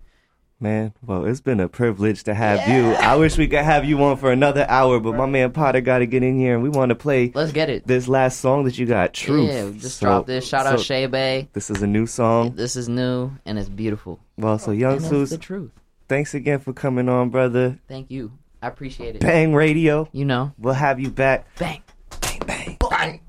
Man, 0.62 0.93
well, 1.04 1.26
it's 1.26 1.41
been 1.41 1.60
a 1.60 1.67
privilege 1.67 2.24
to 2.26 2.36
have 2.36 2.69
you. 2.69 2.91
I 2.93 3.15
wish 3.15 3.36
we 3.36 3.47
could 3.47 3.63
have 3.65 3.84
you 3.84 4.02
on 4.04 4.17
for 4.17 4.32
another 4.32 4.63
hour, 4.69 5.00
but 5.00 5.15
my 5.15 5.26
man 5.26 5.52
Potter 5.52 5.82
got 5.82 6.00
to 6.00 6.06
get 6.06 6.21
in 6.21 6.39
here, 6.39 6.54
and 6.54 6.62
we 6.62 6.69
want 6.69 6.89
to 6.89 6.95
play. 6.95 7.32
Let's 7.34 7.52
get 7.52 7.71
it. 7.71 7.88
This 7.88 8.08
last 8.08 8.39
song 8.39 8.65
that 8.65 8.78
you 8.78 8.86
got, 8.86 9.12
Truth. 9.12 9.50
Yeah, 9.50 9.65
we 9.65 9.80
just 9.80 10.00
dropped 10.00 10.28
this. 10.28 10.47
Shout 10.47 10.67
out 10.67 10.78
Cheybae. 10.78 11.47
This 11.52 11.71
is 11.71 11.82
a 11.82 11.88
new 11.88 12.06
song. 12.06 12.54
This 12.56 12.76
is 12.76 12.88
new 12.88 13.32
and 13.43 13.58
it's 13.58 13.69
beautiful. 13.69 14.19
Well, 14.38 14.60
so 14.60 14.69
Young 14.69 15.04
And 15.04 15.15
it's 15.15 15.32
the 15.32 15.39
truth. 15.39 15.71
thanks 16.08 16.36
again 16.36 16.60
for 16.60 16.74
coming 16.74 17.10
on, 17.10 17.30
brother. 17.32 17.80
Thank 17.88 18.12
you. 18.12 18.32
I 18.62 18.67
appreciate 18.67 19.15
it. 19.15 19.21
Bang 19.21 19.56
Radio. 19.56 20.10
You 20.12 20.26
know. 20.26 20.54
We'll 20.60 20.76
have 20.76 21.00
you 21.00 21.10
back. 21.10 21.47
Bang. 21.58 21.82
Bang, 22.21 22.78
bang. 22.84 23.21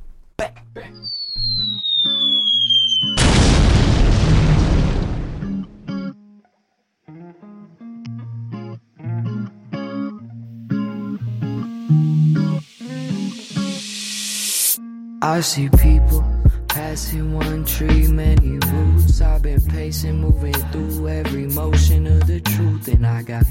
I 15.24 15.38
see 15.38 15.68
people 15.68 16.24
passing 16.66 17.32
one 17.32 17.64
tree, 17.64 18.08
many 18.08 18.58
roots. 18.58 19.20
I've 19.20 19.40
been 19.40 19.61
pacing, 19.61 20.20
moving 20.20 20.52
through 20.52 21.06
every 21.06 21.46
motion 21.46 22.08
of 22.08 22.26
the 22.26 22.40
truth. 22.40 22.88
And 22.88 23.06
I 23.06 23.22
got 23.22 23.44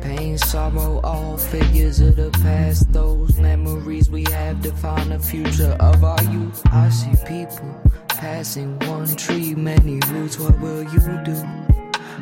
pain, 0.00 0.38
sorrow, 0.38 1.00
all 1.02 1.36
figures 1.36 1.98
of 1.98 2.14
the 2.14 2.30
past. 2.30 2.92
Those 2.92 3.36
memories 3.40 4.08
we 4.08 4.22
have 4.30 4.62
define 4.62 5.08
the 5.08 5.18
future 5.18 5.76
of 5.80 6.04
our 6.04 6.22
youth. 6.22 6.62
I 6.66 6.90
see 6.90 7.16
people 7.26 7.74
passing 8.06 8.78
one 8.86 9.16
tree, 9.16 9.56
many 9.56 9.98
roots. 10.06 10.38
What 10.38 10.60
will 10.60 10.84
you 10.84 11.24
do? 11.24 11.34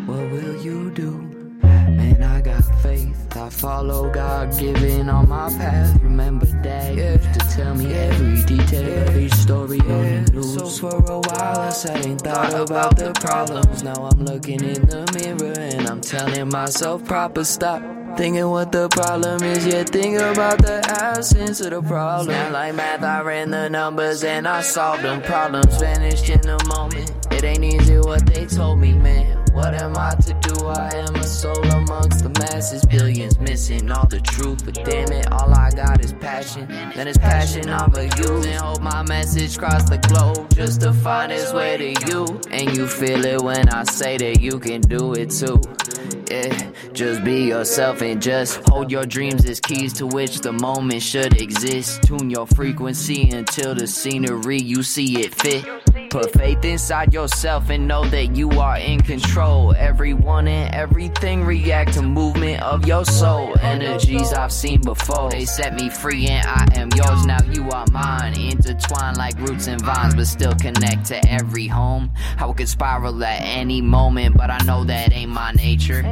What 0.06 0.30
will 0.30 0.64
you 0.64 0.90
do? 0.92 1.10
Man, 1.62 2.22
I 2.22 2.40
got 2.40 2.64
faith. 2.80 3.36
I 3.36 3.50
follow 3.50 4.10
God 4.10 4.58
given 4.58 5.10
on 5.10 5.28
my 5.28 5.50
path. 5.50 6.00
Remember 6.02 6.46
tell 7.54 7.74
me 7.74 7.92
every 7.92 8.42
detail 8.42 9.08
of 9.08 9.16
each 9.16 9.32
story 9.34 9.80
on 9.80 10.24
the 10.24 10.32
news. 10.32 10.54
So 10.54 10.90
for 10.90 11.12
a 11.12 11.18
while 11.20 11.60
I 11.60 11.70
sat 11.70 12.04
and 12.04 12.20
thought 12.20 12.52
about 12.52 12.96
the 12.96 13.12
problems. 13.12 13.82
Now 13.82 14.10
I'm 14.10 14.24
looking 14.24 14.62
in 14.64 14.82
the 14.86 15.06
mirror 15.14 15.54
and 15.58 15.88
I'm 15.88 16.00
telling 16.00 16.48
myself 16.50 17.04
proper 17.04 17.44
stop. 17.44 17.82
Thinking 18.16 18.48
what 18.48 18.70
the 18.70 18.88
problem 18.88 19.42
is, 19.42 19.66
yet 19.66 19.90
think 19.90 20.16
about 20.18 20.58
the 20.58 20.84
absence 21.00 21.60
of 21.60 21.70
the 21.70 21.82
problem. 21.82 22.28
Sound 22.28 22.52
like 22.52 22.74
math, 22.74 23.02
I 23.02 23.22
ran 23.22 23.50
the 23.50 23.68
numbers 23.68 24.22
and 24.22 24.46
I 24.46 24.60
solved 24.60 25.02
them. 25.02 25.20
Problems 25.22 25.76
vanished 25.78 26.28
in 26.28 26.48
a 26.48 26.64
moment. 26.66 27.10
It 27.32 27.44
ain't 27.44 27.64
easy 27.64 27.98
what 27.98 28.24
they 28.26 28.46
told 28.46 28.78
me, 28.78 28.92
man. 28.92 29.43
What 29.54 29.72
am 29.80 29.96
I 29.96 30.16
to 30.16 30.34
do? 30.34 30.66
I 30.66 30.90
am 30.96 31.14
a 31.14 31.22
soul 31.22 31.64
amongst 31.70 32.24
the 32.24 32.30
masses. 32.40 32.84
Billions 32.84 33.38
missing 33.38 33.88
all 33.88 34.04
the 34.08 34.20
truth. 34.20 34.64
But 34.64 34.74
damn 34.74 35.12
it, 35.12 35.30
all 35.30 35.54
I 35.54 35.70
got 35.70 36.04
is 36.04 36.12
passion. 36.12 36.66
Then 36.66 37.06
it's 37.06 37.18
passion 37.18 37.70
of 37.70 37.96
a 37.96 38.04
youth. 38.04 38.46
And 38.46 38.60
hope 38.60 38.80
my 38.80 39.04
message 39.04 39.56
cross 39.56 39.88
the 39.88 39.98
globe 39.98 40.52
just 40.56 40.80
to 40.80 40.92
find 40.92 41.30
its 41.30 41.52
way 41.52 41.76
to 41.76 42.08
you. 42.08 42.40
And 42.50 42.76
you 42.76 42.88
feel 42.88 43.24
it 43.24 43.40
when 43.42 43.68
I 43.68 43.84
say 43.84 44.16
that 44.18 44.40
you 44.40 44.58
can 44.58 44.80
do 44.80 45.12
it 45.12 45.30
too. 45.30 45.62
Yeah, 46.28 46.72
just 46.92 47.22
be 47.22 47.44
yourself 47.44 48.02
and 48.02 48.20
just 48.20 48.68
hold 48.68 48.90
your 48.90 49.06
dreams 49.06 49.44
as 49.46 49.60
keys 49.60 49.92
to 49.94 50.06
which 50.08 50.40
the 50.40 50.52
moment 50.52 51.02
should 51.02 51.40
exist. 51.40 52.02
Tune 52.02 52.28
your 52.28 52.48
frequency 52.48 53.30
until 53.30 53.76
the 53.76 53.86
scenery 53.86 54.58
you 54.58 54.82
see 54.82 55.20
it 55.20 55.32
fit. 55.32 55.64
Put 56.14 56.32
faith 56.32 56.64
inside 56.64 57.12
yourself 57.12 57.70
and 57.70 57.88
know 57.88 58.04
that 58.04 58.36
you 58.36 58.48
are 58.60 58.78
in 58.78 59.00
control. 59.00 59.74
Everyone 59.76 60.46
and 60.46 60.72
everything 60.72 61.42
react 61.42 61.94
to 61.94 62.02
movement 62.02 62.62
of 62.62 62.86
your 62.86 63.04
soul. 63.04 63.58
Energies 63.58 64.32
I've 64.32 64.52
seen 64.52 64.80
before. 64.80 65.28
They 65.30 65.44
set 65.44 65.74
me 65.74 65.90
free 65.90 66.28
and 66.28 66.46
I 66.46 66.68
am 66.78 66.90
yours. 66.94 67.26
Now 67.26 67.42
you 67.50 67.68
are 67.70 67.84
mine. 67.90 68.38
Intertwined 68.38 69.16
like 69.16 69.36
roots 69.40 69.66
and 69.66 69.82
vines, 69.82 70.14
but 70.14 70.28
still 70.28 70.54
connect 70.54 71.06
to 71.06 71.28
every 71.28 71.66
home. 71.66 72.12
It 72.38 72.56
could 72.56 72.68
spiral 72.68 73.24
at 73.24 73.40
any 73.42 73.82
moment, 73.82 74.36
but 74.36 74.50
I 74.50 74.58
know 74.64 74.84
that 74.84 75.12
ain't 75.12 75.32
my 75.32 75.50
nature. 75.50 76.04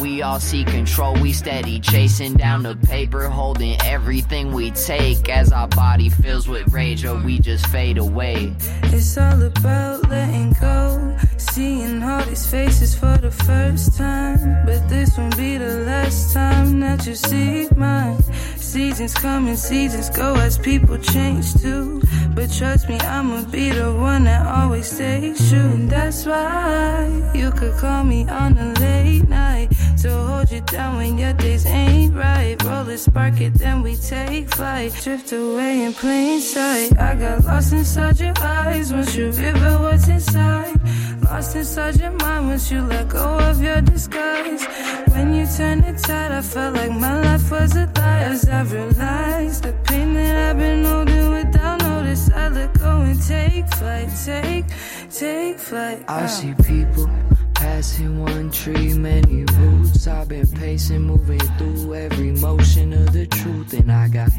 We 0.00 0.22
all 0.22 0.38
see 0.38 0.62
control. 0.62 1.14
We 1.14 1.32
steady 1.32 1.80
chasing 1.80 2.34
down 2.34 2.62
the 2.62 2.76
paper, 2.76 3.26
holding 3.26 3.76
everything 3.82 4.52
we 4.52 4.70
take 4.70 5.28
as 5.28 5.50
our 5.50 5.66
body 5.66 6.10
fills 6.10 6.46
with 6.46 6.72
rage, 6.72 7.04
or 7.04 7.16
we 7.16 7.40
just 7.40 7.66
fade 7.66 7.98
away. 7.98 8.54
It's 8.84 9.18
all 9.18 9.47
about 9.48 10.08
letting 10.08 10.52
go. 10.60 11.16
Seeing 11.36 12.02
all 12.02 12.24
these 12.24 12.48
faces 12.50 12.94
for 12.94 13.16
the 13.18 13.30
first 13.30 13.96
time. 13.96 14.40
But 14.66 14.88
this 14.88 15.16
won't 15.16 15.36
be 15.36 15.56
the 15.58 15.74
last 15.90 16.32
time 16.34 16.80
that 16.80 17.06
you 17.06 17.14
see 17.14 17.68
mine. 17.76 18.22
Seasons 18.56 19.14
come 19.14 19.48
and 19.48 19.58
seasons 19.58 20.10
go 20.10 20.34
as 20.36 20.58
people 20.58 20.98
change 20.98 21.54
too. 21.62 22.02
But 22.34 22.50
trust 22.52 22.88
me, 22.88 22.98
I'ma 23.00 23.44
be 23.50 23.70
the 23.70 23.92
one 23.92 24.24
that 24.24 24.46
always 24.46 24.86
stays 24.86 25.48
true. 25.48 25.72
And 25.76 25.90
that's 25.90 26.26
why 26.26 27.32
you 27.34 27.50
could 27.52 27.74
call 27.78 28.04
me 28.04 28.28
on 28.28 28.58
a 28.58 28.68
late 28.80 29.28
night. 29.28 29.68
To 30.02 30.10
hold 30.14 30.52
you 30.52 30.60
down 30.60 30.96
when 30.98 31.18
your 31.18 31.32
days 31.32 31.66
ain't 31.66 32.14
right. 32.14 32.54
Roll 32.62 32.88
it, 32.88 32.98
spark 32.98 33.40
it, 33.40 33.54
then 33.54 33.82
we 33.82 33.96
take 33.96 34.48
flight. 34.54 34.92
Drift 35.02 35.32
away 35.32 35.82
in 35.82 35.92
plain 35.92 36.40
sight. 36.40 36.96
I 36.96 37.16
got 37.16 37.44
lost 37.44 37.72
inside 37.72 38.20
your 38.20 38.32
eyes 38.40 38.92
once 38.92 39.16
you 39.16 39.26
reveal 39.26 39.82
what's 39.82 40.06
inside. 40.06 40.78
Lost 41.24 41.56
inside 41.56 41.96
your 41.96 42.12
mind 42.12 42.46
once 42.46 42.70
you 42.70 42.80
let 42.82 43.08
go 43.08 43.38
of 43.40 43.60
your 43.60 43.80
disguise. 43.80 44.64
When 45.08 45.34
you 45.34 45.46
turn 45.56 45.80
the 45.80 46.00
tide, 46.00 46.30
I 46.30 46.42
felt 46.42 46.76
like 46.76 46.92
my 46.92 47.20
life 47.20 47.50
was 47.50 47.74
a 47.74 47.90
lie. 47.96 48.20
As 48.20 48.48
I 48.48 48.62
realized 48.62 49.64
the 49.64 49.72
pain 49.82 50.14
that 50.14 50.50
I've 50.50 50.58
been 50.58 50.84
holding 50.84 51.30
without 51.32 51.82
notice, 51.82 52.30
I 52.30 52.48
let 52.50 52.72
go 52.78 53.00
and 53.00 53.20
take 53.20 53.66
flight. 53.74 54.10
Take, 54.24 54.66
take 55.10 55.58
flight. 55.58 56.04
I 56.06 56.22
uh. 56.22 56.26
see 56.28 56.54
people 56.54 57.10
passing 57.58 58.20
one 58.20 58.50
tree, 58.52 58.94
many 58.94 59.44
roots. 59.54 60.06
I've 60.06 60.28
been 60.28 60.46
pacing, 60.46 61.02
moving 61.02 61.40
through 61.58 61.94
every 61.94 62.30
motion 62.32 62.92
of 62.92 63.12
the 63.12 63.26
truth, 63.26 63.72
and 63.72 63.90
I 63.90 64.08
got 64.08 64.30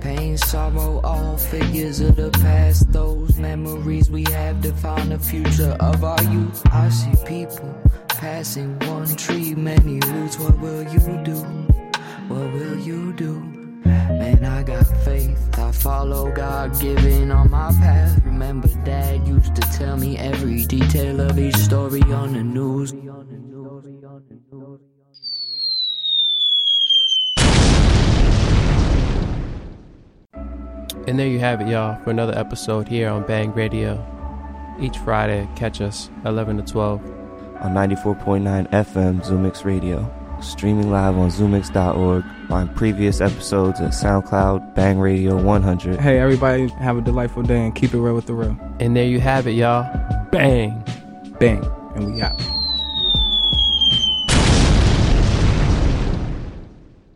pain, 0.00 0.36
sorrow, 0.36 1.00
all 1.02 1.38
figures 1.38 2.00
of 2.00 2.16
the 2.16 2.30
past. 2.30 2.92
Those 2.92 3.38
memories 3.38 4.10
we 4.10 4.24
have 4.30 4.60
define 4.60 5.08
the 5.08 5.18
future 5.18 5.74
of 5.80 6.04
our 6.04 6.22
youth. 6.24 6.62
I 6.70 6.90
see 6.90 7.14
people 7.24 7.74
passing 8.08 8.78
one 8.80 9.08
tree, 9.16 9.54
many 9.54 9.98
roots. 10.10 10.38
What 10.38 10.58
will 10.58 10.82
you 10.82 11.24
do? 11.24 11.38
What 12.28 12.52
will 12.52 12.78
you 12.78 13.14
do? 13.14 13.65
Man, 13.86 14.44
I 14.44 14.62
got 14.62 14.86
faith. 15.04 15.58
I 15.58 15.70
follow 15.72 16.32
God 16.32 16.78
given 16.80 17.30
on 17.30 17.50
my 17.50 17.70
path. 17.72 18.20
Remember, 18.24 18.68
Dad 18.84 19.26
used 19.26 19.54
to 19.54 19.62
tell 19.62 19.96
me 19.96 20.18
every 20.18 20.64
detail 20.64 21.20
of 21.20 21.38
each 21.38 21.56
story 21.56 22.02
on 22.02 22.32
the 22.32 22.42
news. 22.42 22.92
And 31.06 31.20
there 31.20 31.28
you 31.28 31.38
have 31.38 31.60
it, 31.60 31.68
y'all, 31.68 32.02
for 32.02 32.10
another 32.10 32.36
episode 32.36 32.88
here 32.88 33.08
on 33.08 33.24
Bang 33.26 33.52
Radio. 33.52 34.04
Each 34.80 34.98
Friday, 34.98 35.48
catch 35.54 35.80
us 35.80 36.10
11 36.24 36.56
to 36.56 36.62
12. 36.64 37.00
On 37.62 37.72
94.9 37.72 38.70
FM, 38.70 39.24
Zumix 39.24 39.64
Radio. 39.64 40.25
Streaming 40.40 40.90
live 40.90 41.16
on 41.16 41.30
zumix.org. 41.30 42.24
Find 42.48 42.76
previous 42.76 43.20
episodes 43.20 43.80
at 43.80 43.90
SoundCloud, 43.90 44.74
Bang 44.74 44.98
Radio 44.98 45.40
100. 45.40 45.98
Hey, 45.98 46.18
everybody, 46.18 46.68
have 46.68 46.98
a 46.98 47.00
delightful 47.00 47.42
day 47.42 47.64
and 47.64 47.74
keep 47.74 47.94
it 47.94 47.98
real 47.98 48.14
with 48.14 48.26
the 48.26 48.34
real. 48.34 48.56
And 48.80 48.96
there 48.96 49.06
you 49.06 49.20
have 49.20 49.46
it, 49.46 49.52
y'all. 49.52 49.84
Bang. 50.30 50.84
Bang. 51.38 51.64
And 51.94 52.14
we 52.14 52.22
out. 52.22 52.65